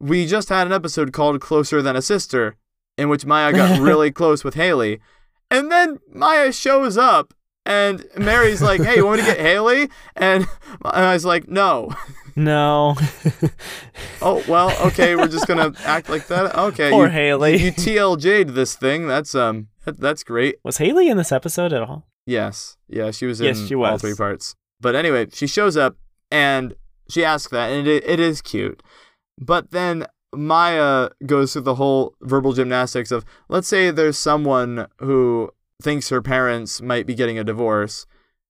we 0.00 0.26
just 0.26 0.48
had 0.48 0.66
an 0.66 0.72
episode 0.72 1.12
called 1.12 1.40
Closer 1.40 1.82
Than 1.82 1.96
a 1.96 2.02
Sister, 2.02 2.56
in 2.96 3.08
which 3.08 3.26
Maya 3.26 3.52
got 3.52 3.80
really 3.80 4.10
close 4.10 4.44
with 4.44 4.54
Haley. 4.54 5.00
And 5.50 5.70
then 5.70 5.98
Maya 6.12 6.52
shows 6.52 6.96
up 6.96 7.34
And 7.70 8.04
Mary's 8.18 8.60
like, 8.60 8.82
"Hey, 8.82 8.96
you 8.96 9.06
want 9.06 9.20
me 9.20 9.26
to 9.26 9.30
get 9.32 9.40
Haley?" 9.40 9.88
And 10.16 10.44
I 10.84 11.12
was 11.14 11.24
like, 11.24 11.48
"No." 11.48 11.94
No. 12.36 12.96
Oh 14.22 14.44
well, 14.46 14.70
okay. 14.88 15.16
We're 15.16 15.28
just 15.28 15.46
gonna 15.46 15.72
act 15.84 16.10
like 16.10 16.26
that. 16.26 16.54
Okay. 16.54 16.90
Poor 16.90 17.06
you, 17.06 17.12
Haley. 17.12 17.56
You 17.56 17.72
TLJ'd 17.72 18.50
this 18.50 18.74
thing. 18.76 19.06
That's 19.06 19.34
um. 19.34 19.68
That, 19.86 19.98
that's 19.98 20.22
great. 20.22 20.56
Was 20.62 20.76
Haley 20.76 21.08
in 21.08 21.16
this 21.16 21.32
episode 21.32 21.72
at 21.72 21.80
all? 21.82 22.06
Yes. 22.26 22.76
Yeah, 22.86 23.12
she 23.12 23.24
was 23.24 23.40
in 23.40 23.46
Yes, 23.46 23.66
she 23.66 23.74
all 23.74 23.96
three 23.96 24.14
parts. 24.14 24.56
But 24.78 24.94
anyway, 24.94 25.28
she 25.32 25.46
shows 25.46 25.76
up 25.76 25.96
and 26.30 26.74
she 27.08 27.24
asks 27.24 27.50
that, 27.50 27.70
and 27.70 27.88
it, 27.88 28.04
it 28.06 28.20
is 28.20 28.42
cute. 28.42 28.82
But 29.38 29.70
then 29.70 30.06
Maya 30.34 31.08
goes 31.24 31.54
through 31.54 31.62
the 31.62 31.76
whole 31.76 32.14
verbal 32.20 32.52
gymnastics 32.52 33.10
of 33.10 33.24
let's 33.48 33.68
say 33.68 33.90
there's 33.90 34.18
someone 34.18 34.86
who 34.98 35.50
thinks 35.82 36.08
her 36.08 36.22
parents 36.22 36.80
might 36.80 37.06
be 37.06 37.14
getting 37.14 37.38
a 37.38 37.44
divorce, 37.44 38.06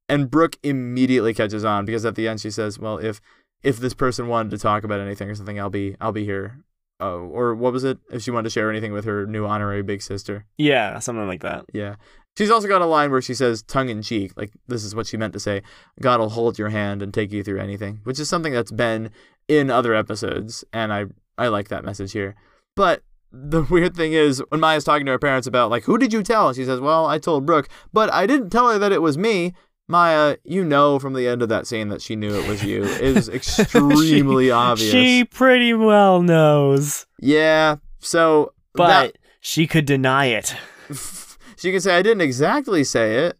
and 0.08 0.30
Brooke 0.30 0.58
immediately 0.62 1.34
catches 1.34 1.64
on 1.64 1.84
because 1.84 2.04
at 2.04 2.14
the 2.14 2.28
end 2.28 2.40
she 2.40 2.50
says, 2.50 2.78
"Well, 2.78 2.98
if 2.98 3.20
if 3.62 3.78
this 3.78 3.94
person 3.94 4.28
wanted 4.28 4.50
to 4.50 4.58
talk 4.58 4.84
about 4.84 5.00
anything 5.00 5.28
or 5.30 5.34
something, 5.34 5.58
I'll 5.60 5.70
be 5.70 5.96
I'll 6.00 6.12
be 6.12 6.24
here." 6.24 6.64
Oh, 7.00 7.20
or 7.20 7.54
what 7.54 7.72
was 7.72 7.82
it? 7.84 7.98
If 8.10 8.22
she 8.22 8.30
wanted 8.30 8.44
to 8.44 8.50
share 8.50 8.70
anything 8.70 8.92
with 8.92 9.06
her 9.06 9.26
new 9.26 9.46
honorary 9.46 9.82
big 9.82 10.02
sister. 10.02 10.44
Yeah, 10.58 10.98
something 10.98 11.26
like 11.26 11.40
that. 11.40 11.64
Yeah. 11.72 11.96
She's 12.36 12.50
also 12.50 12.68
got 12.68 12.82
a 12.82 12.86
line 12.86 13.10
where 13.10 13.22
she 13.22 13.34
says 13.34 13.62
tongue 13.62 13.88
in 13.88 14.02
cheek, 14.02 14.32
like 14.36 14.52
this 14.68 14.84
is 14.84 14.94
what 14.94 15.06
she 15.06 15.16
meant 15.16 15.32
to 15.32 15.40
say, 15.40 15.62
God 16.00 16.20
will 16.20 16.28
hold 16.28 16.58
your 16.58 16.68
hand 16.68 17.02
and 17.02 17.12
take 17.12 17.32
you 17.32 17.42
through 17.42 17.58
anything, 17.58 18.00
which 18.04 18.20
is 18.20 18.28
something 18.28 18.52
that's 18.52 18.70
been 18.70 19.10
in 19.48 19.70
other 19.70 19.94
episodes, 19.94 20.64
and 20.72 20.92
I 20.92 21.06
I 21.36 21.48
like 21.48 21.68
that 21.68 21.84
message 21.84 22.12
here. 22.12 22.34
But 22.76 23.02
the 23.32 23.62
weird 23.62 23.94
thing 23.96 24.12
is 24.12 24.42
when 24.48 24.60
Maya's 24.60 24.84
talking 24.84 25.06
to 25.06 25.12
her 25.12 25.18
parents 25.18 25.46
about 25.46 25.70
like 25.70 25.84
who 25.84 25.98
did 25.98 26.12
you 26.12 26.22
tell? 26.22 26.52
She 26.52 26.64
says, 26.64 26.80
Well, 26.80 27.06
I 27.06 27.18
told 27.18 27.46
Brooke, 27.46 27.68
but 27.92 28.12
I 28.12 28.26
didn't 28.26 28.50
tell 28.50 28.68
her 28.70 28.78
that 28.78 28.92
it 28.92 29.02
was 29.02 29.16
me. 29.18 29.54
Maya, 29.88 30.36
you 30.44 30.64
know 30.64 30.98
from 31.00 31.14
the 31.14 31.26
end 31.26 31.42
of 31.42 31.48
that 31.48 31.66
scene 31.66 31.88
that 31.88 32.00
she 32.00 32.14
knew 32.14 32.32
it 32.32 32.46
was 32.48 32.62
you. 32.62 32.84
It 32.84 33.00
is 33.16 33.28
extremely 33.68 34.46
She- 34.46 34.50
obvious. 34.52 34.90
She 34.90 35.24
pretty 35.24 35.74
well 35.74 36.22
knows, 36.22 37.06
Yeah. 37.20 37.76
So 37.98 38.52
but 38.74 38.86
that- 38.88 39.18
she 39.40 39.66
could 39.66 39.86
deny 39.86 40.26
it. 40.26 40.54
she 41.56 41.72
can 41.72 41.80
say 41.80 41.96
I 41.96 42.02
didn't 42.02 42.20
exactly 42.20 42.84
say 42.84 43.26
it. 43.26 43.38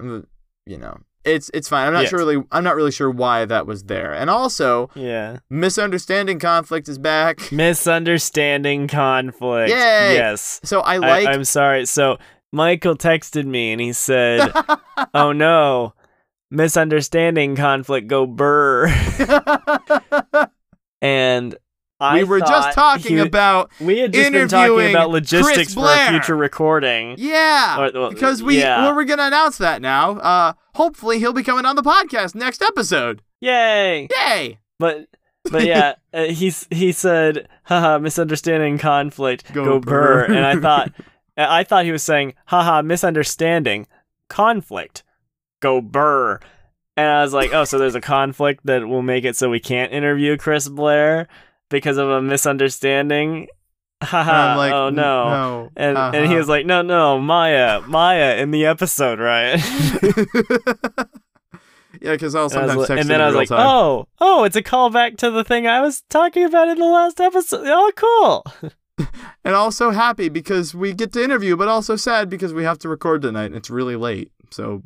Mm, 0.00 0.24
You 0.66 0.78
know, 0.78 0.98
it's 1.28 1.50
it's 1.54 1.68
fine. 1.68 1.86
I'm 1.86 1.92
not 1.92 2.00
Yes. 2.02 2.10
sure 2.10 2.18
really. 2.18 2.42
I'm 2.50 2.64
not 2.64 2.74
really 2.76 2.90
sure 2.90 3.10
why 3.10 3.44
that 3.44 3.66
was 3.66 3.84
there. 3.84 4.12
And 4.12 4.28
also, 4.30 4.90
Yeah. 4.94 5.38
misunderstanding 5.50 6.38
conflict 6.38 6.88
is 6.88 6.98
back. 6.98 7.52
Misunderstanding 7.52 8.88
conflict. 8.88 9.70
Yay! 9.70 10.14
Yes. 10.14 10.60
So 10.64 10.80
I 10.80 10.94
I, 10.94 10.98
like. 10.98 11.28
I'm 11.28 11.44
sorry. 11.44 11.86
So 11.86 12.18
Michael 12.52 12.96
texted 12.96 13.44
me 13.44 13.72
and 13.72 13.80
he 13.80 13.92
said, 13.92 14.50
"Oh 15.14 15.32
no, 15.32 15.94
misunderstanding 16.50 17.56
conflict. 17.56 18.06
Go 18.08 18.26
brr." 18.26 18.88
and 21.02 21.56
I 22.00 22.18
we 22.18 22.24
were 22.24 22.40
just 22.40 22.72
talking 22.74 23.16
he- 23.16 23.22
about 23.22 23.70
we 23.80 23.98
had 23.98 24.12
just 24.12 24.30
been 24.30 24.48
talking 24.48 24.72
interviewing 24.72 24.90
about 24.94 25.10
Chris 25.10 25.32
logistics 25.32 25.74
for 25.74 25.84
a 25.86 26.08
future 26.10 26.36
recording. 26.36 27.16
yeah. 27.18 27.80
Or- 27.80 27.90
well, 27.92 28.10
because 28.10 28.42
we 28.42 28.60
yeah. 28.60 28.82
well, 28.84 28.94
we're 28.94 29.04
gonna 29.04 29.24
announce 29.24 29.58
that 29.58 29.82
now. 29.82 30.12
Uh, 30.18 30.52
hopefully 30.74 31.18
he'll 31.18 31.32
be 31.32 31.42
coming 31.42 31.64
on 31.64 31.74
the 31.76 31.82
podcast 31.82 32.34
next 32.34 32.62
episode. 32.62 33.22
Yay! 33.40 34.08
Yay! 34.10 34.58
But 34.78 35.08
but 35.50 35.64
yeah, 35.64 35.94
uh, 36.14 36.24
he's 36.26 36.68
he 36.70 36.92
said, 36.92 37.48
"Haha, 37.64 37.98
misunderstanding 37.98 38.78
conflict. 38.78 39.52
Go 39.52 39.64
Go, 39.64 39.80
brr." 39.80 40.26
brr." 40.28 40.34
And 40.34 40.44
I 40.46 40.56
thought 40.56 40.92
I 41.36 41.64
thought 41.64 41.84
he 41.84 41.92
was 41.92 42.04
saying, 42.04 42.34
"Haha, 42.46 42.82
misunderstanding 42.82 43.88
conflict. 44.28 45.02
Go 45.60 45.80
brr." 45.80 46.40
And 46.96 47.06
I 47.08 47.22
was 47.22 47.32
like, 47.32 47.52
"Oh, 47.52 47.64
so 47.64 47.78
there's 47.78 47.94
a 47.94 48.00
conflict 48.00 48.60
that 48.66 48.86
will 48.86 49.02
make 49.02 49.24
it 49.24 49.36
so 49.36 49.50
we 49.50 49.60
can't 49.60 49.92
interview 49.92 50.36
Chris 50.36 50.68
Blair 50.68 51.28
because 51.68 51.96
of 51.96 52.08
a 52.08 52.22
misunderstanding." 52.22 53.48
Haha. 54.02 54.32
I'm 54.32 54.56
like, 54.56 54.72
oh 54.72 54.90
no. 54.90 55.28
no. 55.28 55.70
And 55.76 55.98
and 55.98 56.14
he 56.14 56.22
uh-huh. 56.22 56.36
was 56.36 56.48
like, 56.48 56.66
"No, 56.66 56.82
no, 56.82 57.18
Maya, 57.18 57.80
Maya 57.80 58.36
in 58.36 58.52
the 58.52 58.66
episode, 58.66 59.18
right?" 59.18 59.58
yeah, 62.00 62.12
because 62.12 62.36
I'll 62.36 62.44
And, 62.44 62.52
was 62.52 62.52
sometimes 62.52 62.86
text 62.86 63.00
and 63.00 63.10
then 63.10 63.20
I 63.20 63.26
was 63.26 63.34
like, 63.34 63.48
time. 63.48 63.58
"Oh, 63.60 64.06
oh, 64.20 64.44
it's 64.44 64.54
a 64.54 64.62
callback 64.62 65.16
to 65.18 65.32
the 65.32 65.42
thing 65.42 65.66
I 65.66 65.80
was 65.80 66.04
talking 66.08 66.44
about 66.44 66.68
in 66.68 66.78
the 66.78 66.84
last 66.84 67.20
episode. 67.20 67.66
Oh, 67.66 67.90
cool." 67.96 68.44
and 69.44 69.56
also 69.56 69.90
happy 69.90 70.28
because 70.28 70.76
we 70.76 70.92
get 70.92 71.12
to 71.14 71.24
interview, 71.24 71.56
but 71.56 71.66
also 71.66 71.96
sad 71.96 72.30
because 72.30 72.54
we 72.54 72.62
have 72.62 72.78
to 72.78 72.88
record 72.88 73.22
tonight 73.22 73.46
and 73.46 73.56
it's 73.56 73.70
really 73.70 73.96
late. 73.96 74.30
So, 74.50 74.84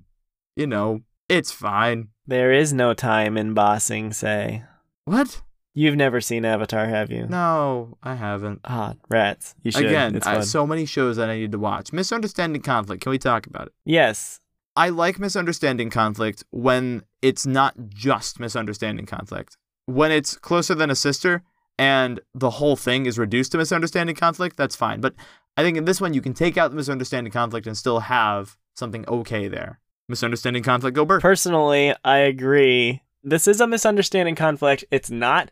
you 0.57 0.67
know, 0.67 1.01
it's 1.29 1.53
fine. 1.53 2.09
There 2.27 2.53
is 2.53 2.73
no 2.73 2.95
time 2.95 3.37
in 3.37 3.53
Ba 3.53 3.79
Sing 3.79 4.11
Se. 4.13 4.27
Say, 4.27 4.65
What? 5.05 5.43
You've 5.75 5.97
never 5.97 6.21
seen 6.21 6.45
Avatar, 6.45 6.87
have 6.87 7.11
you? 7.11 7.27
No, 7.27 7.97
I 8.03 8.15
haven't. 8.15 8.61
Ah, 8.65 8.95
rats. 9.09 9.55
You 9.63 9.71
should. 9.73 9.87
Again, 9.87 10.17
it's 10.17 10.27
I, 10.27 10.41
so 10.41 10.67
many 10.67 10.87
shows 10.87 11.17
that 11.17 11.29
I 11.31 11.37
need 11.39 11.53
to 11.53 11.59
watch. 11.59 11.93
Misunderstanding 11.93 12.63
conflict. 12.63 13.03
Can 13.03 13.11
we 13.11 13.19
talk 13.19 13.47
about 13.47 13.69
it? 13.69 13.73
yes. 13.85 14.39
I 14.75 14.89
like 14.89 15.19
misunderstanding 15.19 15.91
conflict 15.91 16.45
when 16.51 17.03
it's 17.21 17.45
not 17.45 17.75
just 17.91 18.41
misunderstanding 18.41 19.05
conflict. 19.05 19.59
When 19.85 20.11
it's 20.11 20.39
closer 20.39 20.75
than 20.75 20.89
a 20.89 20.95
sister 20.95 21.43
and 21.79 22.21
the 22.35 22.49
whole 22.49 22.77
thing 22.77 23.05
is 23.05 23.19
reduced 23.19 23.53
to 23.53 23.59
misunderstanding 23.59 24.17
conflict, 24.17 24.57
that's 24.57 24.75
fine. 24.75 25.03
But 25.03 25.15
I 25.59 25.63
think 25.63 25.77
in 25.77 25.85
this 25.85 26.01
one, 26.01 26.15
you 26.15 26.23
can 26.23 26.33
take 26.33 26.57
out 26.57 26.71
the 26.71 26.77
misunderstanding 26.79 27.35
conflict 27.35 27.67
and 27.67 27.77
still 27.77 28.01
have 28.01 28.57
something 28.75 29.07
okay 29.09 29.47
there. 29.47 29.79
Misunderstanding 30.09 30.63
conflict, 30.63 30.95
go 30.95 31.05
Bert. 31.05 31.21
Personally, 31.21 31.95
I 32.03 32.19
agree. 32.19 33.03
This 33.23 33.47
is 33.47 33.61
a 33.61 33.67
misunderstanding 33.67 34.35
conflict. 34.35 34.85
It's 34.91 35.11
not 35.11 35.51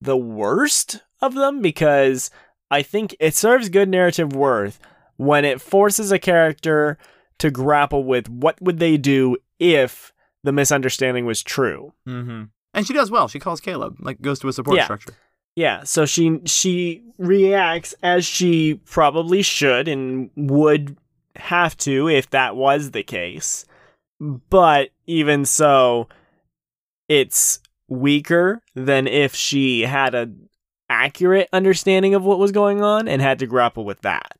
the 0.00 0.16
worst 0.16 1.02
of 1.20 1.34
them 1.34 1.60
because 1.60 2.30
I 2.70 2.82
think 2.82 3.14
it 3.20 3.34
serves 3.34 3.68
good 3.68 3.88
narrative 3.88 4.34
worth 4.34 4.78
when 5.16 5.44
it 5.44 5.60
forces 5.60 6.10
a 6.12 6.18
character 6.18 6.98
to 7.38 7.50
grapple 7.50 8.04
with 8.04 8.28
what 8.28 8.60
would 8.60 8.78
they 8.78 8.96
do 8.96 9.36
if 9.58 10.12
the 10.42 10.52
misunderstanding 10.52 11.26
was 11.26 11.42
true. 11.42 11.92
mm-hmm. 12.06 12.44
And 12.76 12.86
she 12.86 12.92
does 12.92 13.08
well. 13.10 13.28
She 13.28 13.38
calls 13.38 13.60
Caleb, 13.60 13.96
like 14.00 14.20
goes 14.20 14.40
to 14.40 14.48
a 14.48 14.52
support 14.52 14.76
Yeah. 14.76 14.84
structure. 14.84 15.14
Yeah, 15.54 15.84
so 15.84 16.04
she 16.06 16.40
she 16.46 17.04
reacts 17.18 17.94
as 18.02 18.24
she 18.26 18.74
probably 18.84 19.42
should 19.42 19.86
and 19.86 20.30
would 20.34 20.96
have 21.36 21.76
to 21.78 22.08
if 22.08 22.30
that 22.30 22.56
was 22.56 22.90
the 22.90 23.04
case. 23.04 23.64
But 24.18 24.90
even 25.06 25.44
so, 25.44 26.08
it's 27.08 27.60
weaker 27.88 28.62
than 28.74 29.06
if 29.06 29.34
she 29.34 29.82
had 29.82 30.14
a 30.14 30.28
accurate 30.90 31.48
understanding 31.52 32.14
of 32.14 32.24
what 32.24 32.38
was 32.38 32.52
going 32.52 32.82
on 32.82 33.08
and 33.08 33.20
had 33.22 33.38
to 33.38 33.46
grapple 33.46 33.84
with 33.84 34.00
that. 34.02 34.36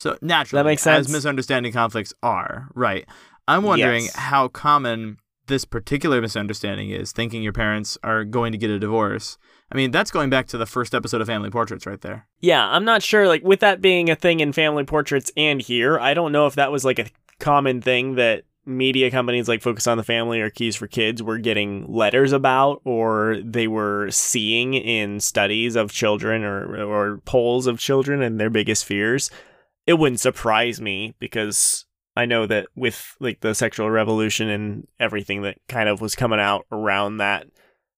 So 0.00 0.16
naturally, 0.22 0.60
that 0.60 0.66
makes 0.68 0.82
sense. 0.82 1.06
as 1.08 1.12
misunderstanding 1.12 1.72
conflicts 1.72 2.12
are, 2.22 2.68
right. 2.74 3.04
I'm 3.48 3.62
wondering 3.62 4.04
Yes. 4.04 4.14
how 4.14 4.48
common 4.48 5.16
this 5.46 5.64
particular 5.64 6.20
misunderstanding 6.20 6.90
is, 6.90 7.10
thinking 7.12 7.42
your 7.42 7.52
parents 7.54 7.96
are 8.04 8.22
going 8.22 8.52
to 8.52 8.58
get 8.58 8.70
a 8.70 8.78
divorce. 8.78 9.38
I 9.72 9.76
mean, 9.76 9.90
that's 9.90 10.10
going 10.10 10.30
back 10.30 10.46
to 10.48 10.58
the 10.58 10.66
first 10.66 10.94
episode 10.94 11.20
of 11.20 11.26
Family 11.26 11.50
Portraits 11.50 11.86
right 11.86 12.00
there. 12.00 12.28
Yeah, 12.40 12.64
I'm 12.68 12.84
not 12.84 13.02
sure 13.02 13.26
like 13.26 13.42
with 13.42 13.60
that 13.60 13.80
being 13.80 14.08
a 14.10 14.14
thing 14.16 14.40
in 14.40 14.52
family 14.52 14.84
portraits 14.84 15.32
and 15.36 15.60
here, 15.60 15.98
I 15.98 16.14
don't 16.14 16.32
know 16.32 16.46
if 16.46 16.54
that 16.54 16.70
was 16.70 16.84
like 16.84 16.98
a 16.98 17.06
common 17.40 17.80
thing 17.80 18.14
that 18.16 18.44
media 18.68 19.10
companies 19.10 19.48
like 19.48 19.62
Focus 19.62 19.86
on 19.86 19.96
the 19.96 20.04
Family 20.04 20.40
or 20.40 20.50
Keys 20.50 20.76
for 20.76 20.86
Kids 20.86 21.22
were 21.22 21.38
getting 21.38 21.86
letters 21.92 22.32
about 22.32 22.80
or 22.84 23.38
they 23.42 23.66
were 23.66 24.10
seeing 24.10 24.74
in 24.74 25.18
studies 25.20 25.74
of 25.74 25.90
children 25.90 26.44
or 26.44 26.84
or 26.84 27.18
polls 27.24 27.66
of 27.66 27.78
children 27.80 28.22
and 28.22 28.38
their 28.38 28.50
biggest 28.50 28.84
fears. 28.84 29.30
It 29.86 29.94
wouldn't 29.94 30.20
surprise 30.20 30.80
me 30.80 31.14
because 31.18 31.86
I 32.14 32.26
know 32.26 32.46
that 32.46 32.66
with 32.76 33.16
like 33.20 33.40
the 33.40 33.54
sexual 33.54 33.90
revolution 33.90 34.48
and 34.48 34.86
everything 35.00 35.42
that 35.42 35.56
kind 35.68 35.88
of 35.88 36.00
was 36.00 36.14
coming 36.14 36.38
out 36.40 36.66
around 36.70 37.16
that 37.18 37.46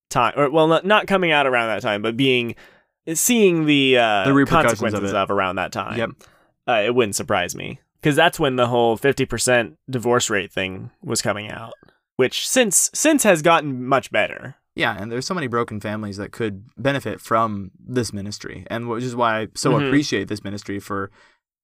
time 0.09 0.35
or 0.37 0.51
well 0.51 0.69
not, 0.69 0.85
not 0.85 1.07
coming 1.07 1.33
out 1.33 1.47
around 1.47 1.69
that 1.69 1.83
time 1.83 2.03
but 2.03 2.17
being 2.17 2.55
seeing 3.15 3.65
the 3.67 3.97
uh 3.99 4.25
The 4.25 4.35
of 4.43 4.49
consequences 4.49 5.11
it. 5.11 5.17
of, 5.17 5.31
around 5.31 5.57
that 5.57 5.73
time 5.73 5.99
Yep. 5.99 6.11
uh, 6.69 6.83
it 6.85 6.95
wouldn't 6.95 7.17
surprise 7.17 7.55
me 7.57 7.81
because 8.01 8.17
that's 8.17 8.41
when 8.41 8.57
the 8.57 8.69
whole 8.69 8.97
50% 8.99 9.77
divorce 9.89 10.31
rate 10.31 10.53
thing 10.53 10.91
was 11.03 11.23
coming 11.23 11.51
out 11.51 11.75
which 12.17 12.47
since 12.49 12.91
since 12.95 13.23
has 13.23 13.43
gotten 13.43 13.85
much 13.87 14.11
better 14.11 14.57
Yeah, 14.75 14.97
and 14.99 15.11
there's 15.11 15.27
so 15.27 15.35
many 15.35 15.47
broken 15.49 15.81
families 15.81 16.17
that 16.19 16.33
could 16.33 16.65
benefit 16.79 17.21
from 17.21 17.71
this 17.79 18.13
ministry, 18.13 18.67
and 18.71 18.89
which 18.89 19.03
is 19.05 19.17
why 19.17 19.41
I 19.41 19.49
so 19.55 19.73
Mhm. 19.73 19.87
appreciate 19.87 20.29
this 20.29 20.45
ministry 20.45 20.79
for 20.81 21.11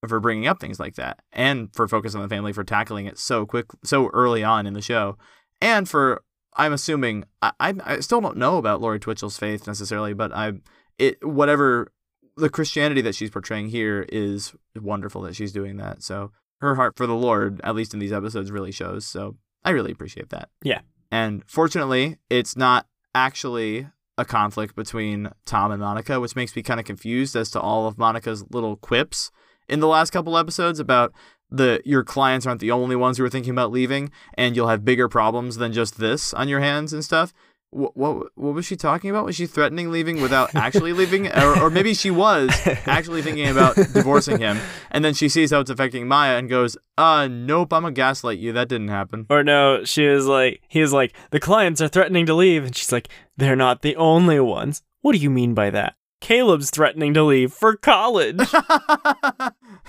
for 0.07 0.19
bringing 0.19 0.45
up 0.45 0.59
things 0.59 0.79
like 0.79 0.95
that, 0.95 1.21
and 1.31 1.69
for 1.73 1.87
Focus 1.87 2.13
on 2.15 2.21
the 2.21 2.27
Family 2.29 2.53
for 2.53 2.63
tackling 2.63 3.07
it 3.07 3.17
so 3.17 3.45
quick, 3.47 3.65
so 3.83 4.07
early 4.13 4.43
on 4.43 4.67
in 4.67 4.73
the 4.73 4.81
show, 4.81 5.17
and 5.61 5.89
for 5.89 6.21
I'm 6.55 6.73
assuming 6.73 7.23
I 7.41 7.51
I, 7.59 7.73
I 7.85 7.99
still 8.01 8.21
don't 8.21 8.37
know 8.37 8.57
about 8.57 8.81
Lori 8.81 8.99
Twitchell's 8.99 9.37
faith 9.39 9.65
necessarily, 9.67 10.13
but 10.13 10.31
I 10.33 10.53
it 10.99 11.23
whatever 11.25 11.91
the 12.37 12.49
Christianity 12.49 13.01
that 13.01 13.15
she's 13.15 13.29
portraying 13.29 13.69
here 13.69 14.05
is 14.09 14.53
wonderful 14.79 15.21
that 15.23 15.35
she's 15.35 15.51
doing 15.51 15.77
that. 15.77 16.03
So 16.03 16.31
her 16.61 16.75
heart 16.75 16.95
for 16.95 17.07
the 17.07 17.15
Lord, 17.15 17.59
at 17.63 17.75
least 17.75 17.93
in 17.93 17.99
these 17.99 18.13
episodes, 18.13 18.51
really 18.51 18.71
shows. 18.71 19.05
So 19.05 19.35
I 19.63 19.71
really 19.71 19.91
appreciate 19.91 20.29
that. 20.29 20.49
Yeah. 20.63 20.81
And 21.11 21.43
fortunately, 21.47 22.17
it's 22.29 22.55
not 22.55 22.87
actually 23.13 23.87
a 24.17 24.25
conflict 24.25 24.75
between 24.75 25.29
Tom 25.45 25.71
and 25.71 25.81
Monica, 25.81 26.19
which 26.19 26.35
makes 26.35 26.55
me 26.55 26.63
kind 26.63 26.79
of 26.79 26.85
confused 26.85 27.35
as 27.35 27.51
to 27.51 27.59
all 27.59 27.87
of 27.87 27.97
Monica's 27.97 28.43
little 28.49 28.75
quips 28.75 29.31
in 29.67 29.79
the 29.79 29.87
last 29.87 30.11
couple 30.11 30.37
episodes 30.37 30.79
about 30.79 31.13
the 31.49 31.81
your 31.85 32.03
clients 32.03 32.45
aren't 32.45 32.59
the 32.59 32.71
only 32.71 32.95
ones 32.95 33.17
who 33.17 33.23
are 33.23 33.29
thinking 33.29 33.51
about 33.51 33.71
leaving 33.71 34.11
and 34.33 34.55
you'll 34.55 34.67
have 34.67 34.83
bigger 34.83 35.07
problems 35.07 35.57
than 35.57 35.71
just 35.71 35.97
this 35.97 36.33
on 36.33 36.49
your 36.49 36.59
hands 36.59 36.91
and 36.91 37.05
stuff. 37.05 37.33
What 37.71 37.97
what, 37.97 38.31
what 38.35 38.53
was 38.53 38.65
she 38.65 38.75
talking 38.75 39.09
about? 39.09 39.25
Was 39.25 39.35
she 39.35 39.45
threatening 39.45 39.91
leaving 39.91 40.21
without 40.21 40.55
actually 40.55 40.93
leaving, 40.93 41.27
or, 41.27 41.63
or 41.63 41.69
maybe 41.69 41.93
she 41.93 42.09
was 42.09 42.49
actually 42.85 43.21
thinking 43.21 43.49
about 43.49 43.75
divorcing 43.93 44.39
him, 44.39 44.57
and 44.89 45.03
then 45.03 45.13
she 45.13 45.27
sees 45.27 45.51
how 45.51 45.59
it's 45.59 45.69
affecting 45.69 46.07
Maya 46.07 46.37
and 46.37 46.49
goes, 46.49 46.77
"Uh, 46.97 47.27
nope, 47.29 47.73
I'm 47.73 47.81
gonna 47.83 47.93
gaslight 47.93 48.39
you. 48.39 48.53
That 48.53 48.69
didn't 48.69 48.87
happen." 48.87 49.25
Or 49.29 49.43
no, 49.43 49.83
she 49.83 50.07
was 50.07 50.27
like, 50.27 50.61
he 50.69 50.81
was 50.81 50.93
like, 50.93 51.13
the 51.31 51.39
clients 51.39 51.81
are 51.81 51.87
threatening 51.87 52.25
to 52.27 52.33
leave. 52.33 52.63
And 52.63 52.75
she's 52.75 52.91
like, 52.91 53.09
they're 53.35 53.55
not 53.55 53.81
the 53.81 53.95
only 53.95 54.39
ones. 54.39 54.81
What 55.01 55.13
do 55.13 55.19
you 55.19 55.29
mean 55.29 55.53
by 55.53 55.69
that? 55.71 55.95
Caleb's 56.19 56.69
threatening 56.69 57.13
to 57.13 57.23
leave 57.23 57.53
for 57.53 57.75
college. 57.75 58.39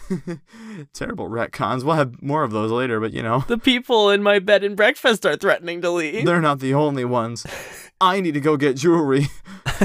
Terrible 0.92 1.28
retcons. 1.28 1.84
We'll 1.84 1.96
have 1.96 2.22
more 2.22 2.42
of 2.42 2.50
those 2.50 2.70
later, 2.70 3.00
but 3.00 3.12
you 3.12 3.22
know, 3.22 3.44
the 3.48 3.58
people 3.58 4.10
in 4.10 4.22
my 4.22 4.38
bed 4.38 4.64
and 4.64 4.76
breakfast 4.76 5.24
are 5.26 5.36
threatening 5.36 5.80
to 5.82 5.90
leave. 5.90 6.24
they're 6.24 6.40
not 6.40 6.60
the 6.60 6.74
only 6.74 7.04
ones. 7.04 7.46
I 8.00 8.20
need 8.20 8.34
to 8.34 8.40
go 8.40 8.56
get 8.56 8.76
jewelry. 8.76 9.26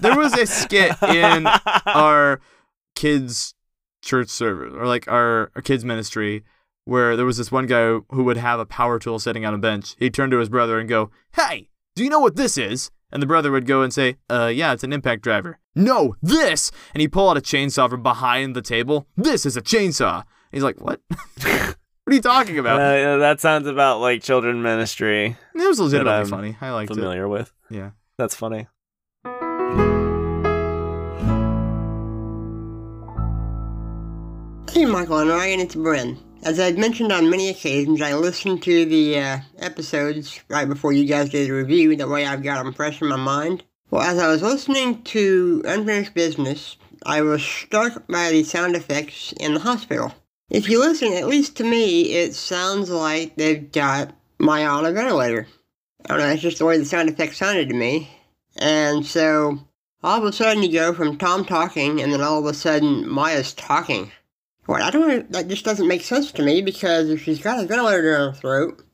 there 0.00 0.16
was 0.16 0.32
a 0.38 0.46
skit 0.46 0.92
in 1.02 1.46
our 1.86 2.40
kids' 2.94 3.54
church 4.02 4.28
service, 4.28 4.72
or 4.74 4.86
like 4.86 5.06
our, 5.08 5.50
our 5.54 5.62
kids' 5.62 5.84
ministry, 5.84 6.44
where 6.84 7.16
there 7.16 7.26
was 7.26 7.36
this 7.36 7.52
one 7.52 7.66
guy 7.66 7.98
who 8.10 8.24
would 8.24 8.38
have 8.38 8.60
a 8.60 8.66
power 8.66 8.98
tool 8.98 9.18
sitting 9.18 9.44
on 9.44 9.54
a 9.54 9.58
bench. 9.58 9.94
He'd 9.98 10.14
turn 10.14 10.30
to 10.30 10.38
his 10.38 10.48
brother 10.48 10.78
and 10.78 10.88
go, 10.88 11.10
Hey, 11.32 11.68
do 11.94 12.02
you 12.02 12.10
know 12.10 12.20
what 12.20 12.36
this 12.36 12.56
is? 12.56 12.90
And 13.10 13.22
the 13.22 13.26
brother 13.26 13.50
would 13.50 13.66
go 13.66 13.82
and 13.82 13.92
say, 13.92 14.16
Uh, 14.28 14.50
yeah, 14.54 14.72
it's 14.72 14.84
an 14.84 14.92
impact 14.92 15.22
driver. 15.22 15.58
No, 15.74 16.16
this! 16.22 16.70
And 16.94 17.00
he'd 17.00 17.12
pull 17.12 17.30
out 17.30 17.38
a 17.38 17.40
chainsaw 17.40 17.88
from 17.88 18.02
behind 18.02 18.54
the 18.54 18.62
table. 18.62 19.06
This 19.16 19.46
is 19.46 19.56
a 19.56 19.62
chainsaw. 19.62 20.24
He's 20.52 20.62
like, 20.62 20.80
What? 20.80 21.00
what 21.42 21.76
are 22.06 22.12
you 22.12 22.20
talking 22.20 22.58
about? 22.58 22.80
Uh, 22.80 23.18
that 23.18 23.40
sounds 23.40 23.66
about 23.66 24.00
like 24.00 24.22
children 24.22 24.62
ministry. 24.62 25.36
it 25.54 25.68
was 25.68 25.80
legitimately 25.80 26.20
I'm 26.20 26.26
funny. 26.26 26.56
I 26.60 26.70
liked 26.70 26.92
Familiar 26.92 27.28
with. 27.28 27.52
Yeah. 27.70 27.90
That's 28.18 28.34
funny. 28.34 28.66
Hey, 34.70 34.84
Michael 34.84 35.18
and 35.18 35.30
Ryan, 35.30 35.60
it's 35.60 35.74
Bren. 35.74 36.18
As 36.48 36.58
I've 36.58 36.78
mentioned 36.78 37.12
on 37.12 37.28
many 37.28 37.50
occasions, 37.50 38.00
I 38.00 38.14
listened 38.14 38.62
to 38.62 38.86
the 38.86 39.18
uh, 39.18 39.38
episodes 39.58 40.40
right 40.48 40.66
before 40.66 40.94
you 40.94 41.04
guys 41.04 41.28
did 41.28 41.46
the 41.46 41.52
review, 41.52 41.94
the 41.94 42.08
way 42.08 42.24
I've 42.24 42.42
got 42.42 42.64
them 42.64 42.72
fresh 42.72 43.02
in 43.02 43.08
my 43.08 43.16
mind. 43.16 43.64
Well, 43.90 44.00
as 44.00 44.18
I 44.18 44.28
was 44.28 44.40
listening 44.40 45.02
to 45.02 45.60
Unfinished 45.66 46.14
Business, 46.14 46.78
I 47.04 47.20
was 47.20 47.42
struck 47.42 48.06
by 48.06 48.30
the 48.30 48.44
sound 48.44 48.76
effects 48.76 49.34
in 49.38 49.52
the 49.52 49.60
hospital. 49.60 50.14
If 50.48 50.70
you 50.70 50.80
listen, 50.80 51.12
at 51.12 51.28
least 51.28 51.54
to 51.58 51.64
me, 51.64 52.14
it 52.14 52.34
sounds 52.34 52.88
like 52.88 53.36
they've 53.36 53.70
got 53.70 54.14
Maya 54.38 54.68
on 54.68 54.86
a 54.86 54.92
ventilator. 54.92 55.46
I 56.06 56.08
don't 56.08 56.18
know, 56.20 56.28
that's 56.28 56.40
just 56.40 56.60
the 56.60 56.64
way 56.64 56.78
the 56.78 56.86
sound 56.86 57.10
effects 57.10 57.36
sounded 57.36 57.68
to 57.68 57.74
me. 57.74 58.08
And 58.56 59.04
so, 59.04 59.58
all 60.02 60.16
of 60.16 60.24
a 60.24 60.32
sudden 60.32 60.62
you 60.62 60.72
go 60.72 60.94
from 60.94 61.18
Tom 61.18 61.44
talking, 61.44 62.00
and 62.00 62.10
then 62.10 62.22
all 62.22 62.38
of 62.38 62.46
a 62.46 62.54
sudden 62.54 63.06
Maya's 63.06 63.52
talking. 63.52 64.12
Well, 64.68 64.82
I 64.82 64.90
don't 64.90 65.32
that 65.32 65.48
just 65.48 65.64
doesn't 65.64 65.88
make 65.88 66.02
sense 66.02 66.30
to 66.32 66.42
me 66.42 66.62
because 66.62 67.08
if 67.10 67.22
she's 67.22 67.40
got 67.40 67.58
a 67.62 67.66
ventilator 67.66 68.12
down 68.12 68.32
her 68.34 68.38
throat, 68.38 68.84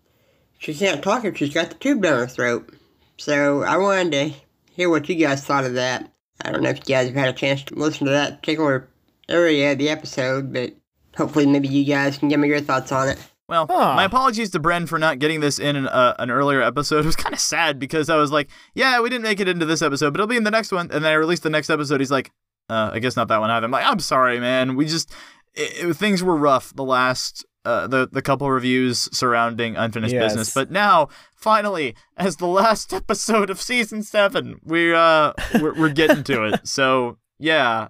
she 0.59 0.73
can't 0.73 1.03
talk 1.03 1.25
if 1.25 1.37
she's 1.37 1.53
got 1.53 1.69
the 1.69 1.75
tube 1.75 2.01
down 2.03 2.19
her 2.21 2.27
throat. 2.27 2.73
So 3.19 3.63
I 3.63 3.77
wanted 3.77 4.13
to 4.13 4.35
hear 4.73 4.89
what 4.89 5.09
you 5.09 5.17
guys 5.17 5.45
thought 5.45 5.65
of 5.65 5.75
that. 5.75 6.11
I 6.45 6.53
don't 6.53 6.63
know 6.63 6.71
if 6.71 6.79
you 6.79 6.95
guys 6.95 7.09
have 7.09 7.17
had 7.17 7.29
a 7.29 7.33
chance 7.33 7.63
to 7.65 7.75
listen 7.75 8.07
to 8.07 8.13
that 8.13 8.41
particular 8.41 8.89
area 9.29 9.73
of 9.73 9.79
the 9.79 9.89
episode, 9.89 10.53
but 10.53 10.73
hopefully 11.17 11.47
maybe 11.47 11.69
you 11.69 11.85
guys 11.85 12.19
can 12.19 12.29
give 12.29 12.41
me 12.41 12.49
your 12.49 12.61
thoughts 12.61 12.93
on 12.93 13.09
it. 13.09 13.19
Well, 13.49 13.67
Huh. 13.69 13.95
my 13.95 14.05
apologies 14.05 14.51
to 14.51 14.61
Bren 14.61 14.89
for 14.89 14.99
not 14.99 15.19
getting 15.19 15.41
this 15.41 15.59
in 15.59 15.77
an, 15.77 15.87
uh, 15.87 16.15
an 16.19 16.31
earlier 16.31 16.63
episode. 16.63 17.01
It 17.05 17.07
was 17.07 17.17
kind 17.17 17.35
of 17.35 17.41
sad 17.41 17.79
because 17.79 18.09
I 18.09 18.17
was 18.17 18.31
like, 18.33 18.49
yeah, 18.75 19.01
we 19.01 19.11
didn't 19.11 19.25
make 19.25 19.39
it 19.41 19.49
into 19.49 19.67
this 19.67 19.83
episode, 19.83 20.13
but 20.13 20.21
it'll 20.21 20.29
be 20.29 20.37
in 20.37 20.45
the 20.45 20.51
next 20.51 20.73
one. 20.73 20.91
And 20.91 21.05
then 21.05 21.13
I 21.13 21.15
released 21.15 21.43
the 21.43 21.51
next 21.51 21.69
episode. 21.71 22.01
He's 22.01 22.11
like, 22.11 22.31
uh, 22.71 22.91
I 22.93 22.99
guess 23.01 23.17
not 23.17 23.29
that 23.29 23.41
one 23.41 23.51
either. 23.51 23.67
I'm 23.67 23.71
like, 23.71 23.87
I'm 23.87 24.01
sorry, 24.01 24.41
man. 24.41 24.77
We 24.77 24.87
just, 24.87 25.13
it, 25.55 25.89
it- 25.89 25.95
things 25.95 26.23
were 26.23 26.37
rough 26.37 26.75
the 26.75 26.85
last, 26.85 27.45
uh, 27.65 27.87
the, 27.87 28.09
the 28.11 28.23
couple 28.23 28.51
reviews 28.51 29.09
surrounding 29.17 29.77
Unfinished 29.77 30.13
Yes. 30.15 30.33
Business. 30.33 30.55
But 30.55 30.71
now, 30.71 31.09
finally, 31.35 31.95
as 32.17 32.37
the 32.37 32.47
last 32.47 32.93
episode 32.93 33.51
of 33.51 33.61
season 33.61 34.03
seven, 34.03 34.57
we're, 34.63 34.95
uh, 34.95 35.33
we're, 35.61 35.75
we're 35.79 35.89
getting 35.93 36.25
to 36.25 36.45
it. 36.45 36.61
So, 36.69 37.19
yeah. 37.39 37.89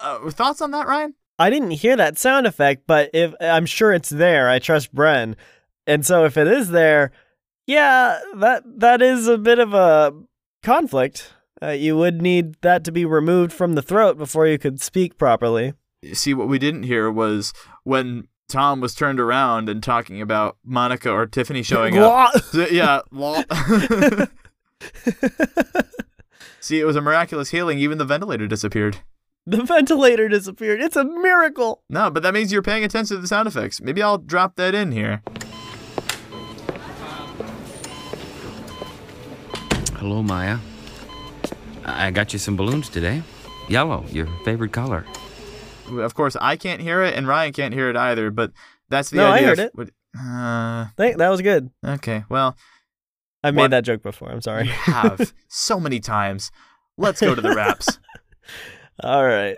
Uh, 0.00 0.30
thoughts 0.30 0.60
on 0.60 0.70
that, 0.72 0.86
Ryan? 0.86 1.14
I 1.38 1.50
didn't 1.50 1.72
hear 1.72 1.96
that 1.96 2.16
sound 2.18 2.46
effect, 2.46 2.84
but 2.86 3.10
if 3.12 3.34
I'm 3.40 3.66
sure 3.66 3.92
it's 3.92 4.08
there, 4.10 4.48
I 4.48 4.58
trust 4.60 4.94
Bren. 4.94 5.34
And 5.86 6.06
so 6.06 6.24
if 6.24 6.36
it 6.36 6.46
is 6.46 6.70
there, 6.70 7.10
yeah, 7.66 8.20
that 8.36 8.62
that 8.78 9.02
is 9.02 9.26
a 9.26 9.36
bit 9.38 9.58
of 9.58 9.74
a 9.74 10.12
conflict. 10.62 11.32
Uh, 11.62 11.70
you 11.70 11.96
would 11.96 12.20
need 12.22 12.54
that 12.62 12.84
to 12.84 12.92
be 12.92 13.04
removed 13.04 13.52
from 13.52 13.74
the 13.74 13.82
throat 13.82 14.16
before 14.18 14.46
you 14.46 14.58
could 14.58 14.80
speak 14.80 15.16
properly. 15.18 15.72
See 16.12 16.34
what 16.34 16.48
we 16.48 16.58
didn't 16.58 16.84
hear 16.84 17.10
was 17.10 17.52
when 17.84 18.28
Tom 18.48 18.80
was 18.80 18.94
turned 18.94 19.18
around 19.18 19.68
and 19.68 19.82
talking 19.82 20.20
about 20.20 20.56
Monica 20.64 21.10
or 21.10 21.26
Tiffany 21.26 21.62
showing 21.62 21.96
up. 21.98 22.32
Yeah. 22.70 23.00
see, 26.60 26.80
it 26.80 26.84
was 26.84 26.96
a 26.96 27.00
miraculous 27.00 27.50
healing. 27.50 27.78
Even 27.78 27.98
the 27.98 28.04
ventilator 28.04 28.46
disappeared. 28.46 28.98
the 29.46 29.62
ventilator 29.62 30.28
disappeared. 30.28 30.80
It's 30.80 30.96
a 30.96 31.04
miracle. 31.04 31.82
No, 31.88 32.10
but 32.10 32.22
that 32.22 32.34
means 32.34 32.52
you're 32.52 32.62
paying 32.62 32.84
attention 32.84 33.16
to 33.16 33.20
the 33.20 33.28
sound 33.28 33.48
effects. 33.48 33.80
Maybe 33.80 34.02
I'll 34.02 34.18
drop 34.18 34.56
that 34.56 34.74
in 34.74 34.92
here. 34.92 35.22
Hello, 39.96 40.22
Maya. 40.22 40.58
I 41.86 42.10
got 42.10 42.32
you 42.32 42.38
some 42.38 42.56
balloons 42.56 42.88
today. 42.88 43.22
Yellow, 43.68 44.04
your 44.10 44.26
favorite 44.44 44.72
color. 44.72 45.06
Of 45.90 46.14
course, 46.14 46.36
I 46.40 46.56
can't 46.56 46.80
hear 46.80 47.02
it, 47.02 47.14
and 47.14 47.26
Ryan 47.28 47.52
can't 47.52 47.74
hear 47.74 47.90
it 47.90 47.96
either. 47.96 48.30
But 48.30 48.52
that's 48.88 49.10
the 49.10 49.16
No, 49.18 49.30
I 49.30 49.42
heard 49.42 49.58
of- 49.58 49.72
it. 49.78 49.94
Uh, 50.18 50.86
Thank, 50.96 51.18
that 51.18 51.28
was 51.28 51.40
good. 51.42 51.70
okay. 51.84 52.24
Well, 52.28 52.56
I've 53.42 53.54
What? 53.56 53.64
made 53.64 53.70
that 53.72 53.84
joke 53.84 54.02
before. 54.02 54.30
I'm 54.30 54.40
sorry. 54.40 54.66
have 54.66 55.32
so 55.48 55.78
many 55.80 56.00
times. 56.00 56.50
Let's 56.96 57.20
go 57.20 57.34
to 57.34 57.40
the 57.40 57.54
wraps. 57.54 57.98
All 59.02 59.24
right. 59.26 59.56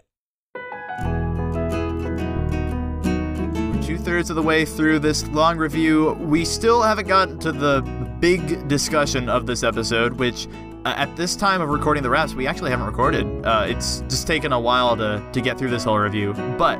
two 3.83 3.99
thirds 3.99 4.31
of 4.31 4.37
the 4.37 4.43
way 4.43 4.65
through 4.65 4.99
this 4.99 5.27
long 5.29 5.57
review, 5.59 6.15
we 6.15 6.45
still 6.45 6.83
haven't 6.83 7.07
gotten 7.07 7.39
to 7.39 7.53
the 7.53 7.83
big 8.21 8.67
discussion 8.67 9.29
of 9.29 9.47
this 9.47 9.62
episode, 9.62 10.15
which 10.15 10.49
uh, 10.87 10.94
at 10.96 11.16
this 11.16 11.35
time 11.35 11.61
of 11.61 11.68
recording 11.68 12.01
the 12.01 12.09
wraps, 12.09 12.35
we 12.35 12.46
actually 12.46 12.70
haven't 12.70 12.87
recorded. 12.87 13.27
Uh, 13.44 13.64
it's 13.66 14.03
just 14.03 14.25
taken 14.25 14.53
a 14.53 14.61
while 14.61 14.96
to, 14.96 15.20
to 15.33 15.40
get 15.40 15.59
through 15.59 15.68
this 15.68 15.83
whole 15.83 15.99
review. 15.99 16.33
But 16.57 16.79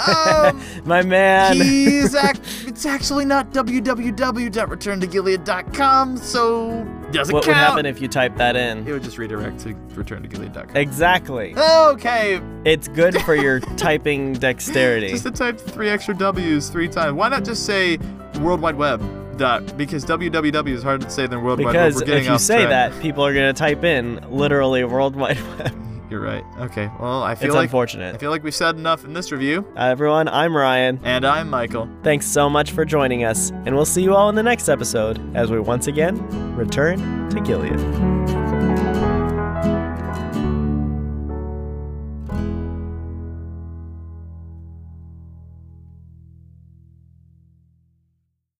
Um, 0.06 0.62
My 0.84 1.02
man. 1.02 1.56
he's 1.56 2.14
ac- 2.24 2.68
it's 2.68 2.84
actually 2.86 3.24
not 3.24 3.50
www.returntogilead.com, 3.52 6.16
so 6.18 6.86
doesn't 7.12 7.32
what 7.34 7.46
would 7.46 7.54
happen 7.56 7.86
if 7.86 8.00
you 8.00 8.08
type 8.08 8.36
that 8.36 8.56
in? 8.56 8.86
it 8.86 8.92
would 8.92 9.02
just 9.02 9.18
redirect 9.18 9.60
to 9.60 9.74
returntogilead.com. 9.94 10.76
Exactly. 10.76 11.54
Okay, 11.56 12.40
It's 12.64 12.88
good 12.88 13.20
for 13.22 13.34
your 13.34 13.60
typing 13.76 14.32
dexterity. 14.34 15.08
just 15.08 15.24
to 15.24 15.30
type 15.30 15.58
three 15.58 15.88
extra 15.88 16.14
W's 16.14 16.68
three 16.68 16.88
times. 16.88 17.14
Why 17.14 17.28
not 17.28 17.44
just 17.44 17.64
say 17.66 17.98
World 18.40 18.60
Wide 18.60 18.76
Web? 18.76 19.02
that 19.40 19.74
because 19.78 20.04
www 20.04 20.68
is 20.68 20.82
harder 20.82 21.02
to 21.06 21.10
say 21.10 21.26
than 21.26 21.42
World 21.42 21.60
Wide 21.60 21.74
Web. 21.74 21.74
Because 21.74 21.94
We're 21.94 22.00
getting 22.06 22.24
if 22.24 22.26
you 22.28 22.34
off 22.34 22.40
say 22.42 22.66
track. 22.66 22.92
that, 22.92 23.00
people 23.02 23.24
are 23.24 23.32
going 23.32 23.46
to 23.52 23.58
type 23.58 23.84
in 23.84 24.22
literally 24.30 24.84
World 24.84 25.16
Wide 25.16 25.38
Web. 25.58 25.72
You're 26.10 26.20
right. 26.20 26.44
Okay. 26.58 26.90
Well, 26.98 27.22
I 27.22 27.34
feel 27.36 27.46
It's 27.48 27.54
like 27.54 27.64
unfortunate. 27.64 28.14
I 28.14 28.18
feel 28.18 28.30
like 28.30 28.42
we've 28.42 28.54
said 28.54 28.76
enough 28.76 29.04
in 29.04 29.12
this 29.12 29.30
review. 29.30 29.64
Uh, 29.76 29.84
everyone, 29.84 30.28
I'm 30.28 30.56
Ryan. 30.56 31.00
And 31.04 31.24
I'm 31.24 31.48
Michael. 31.48 31.88
Thanks 32.02 32.26
so 32.26 32.50
much 32.50 32.72
for 32.72 32.84
joining 32.84 33.24
us, 33.24 33.50
and 33.50 33.76
we'll 33.76 33.84
see 33.84 34.02
you 34.02 34.14
all 34.14 34.28
in 34.28 34.34
the 34.34 34.42
next 34.42 34.68
episode 34.68 35.20
as 35.36 35.50
we 35.50 35.60
once 35.60 35.86
again 35.86 36.16
return 36.56 37.30
to 37.30 37.40
Gilead. 37.40 38.39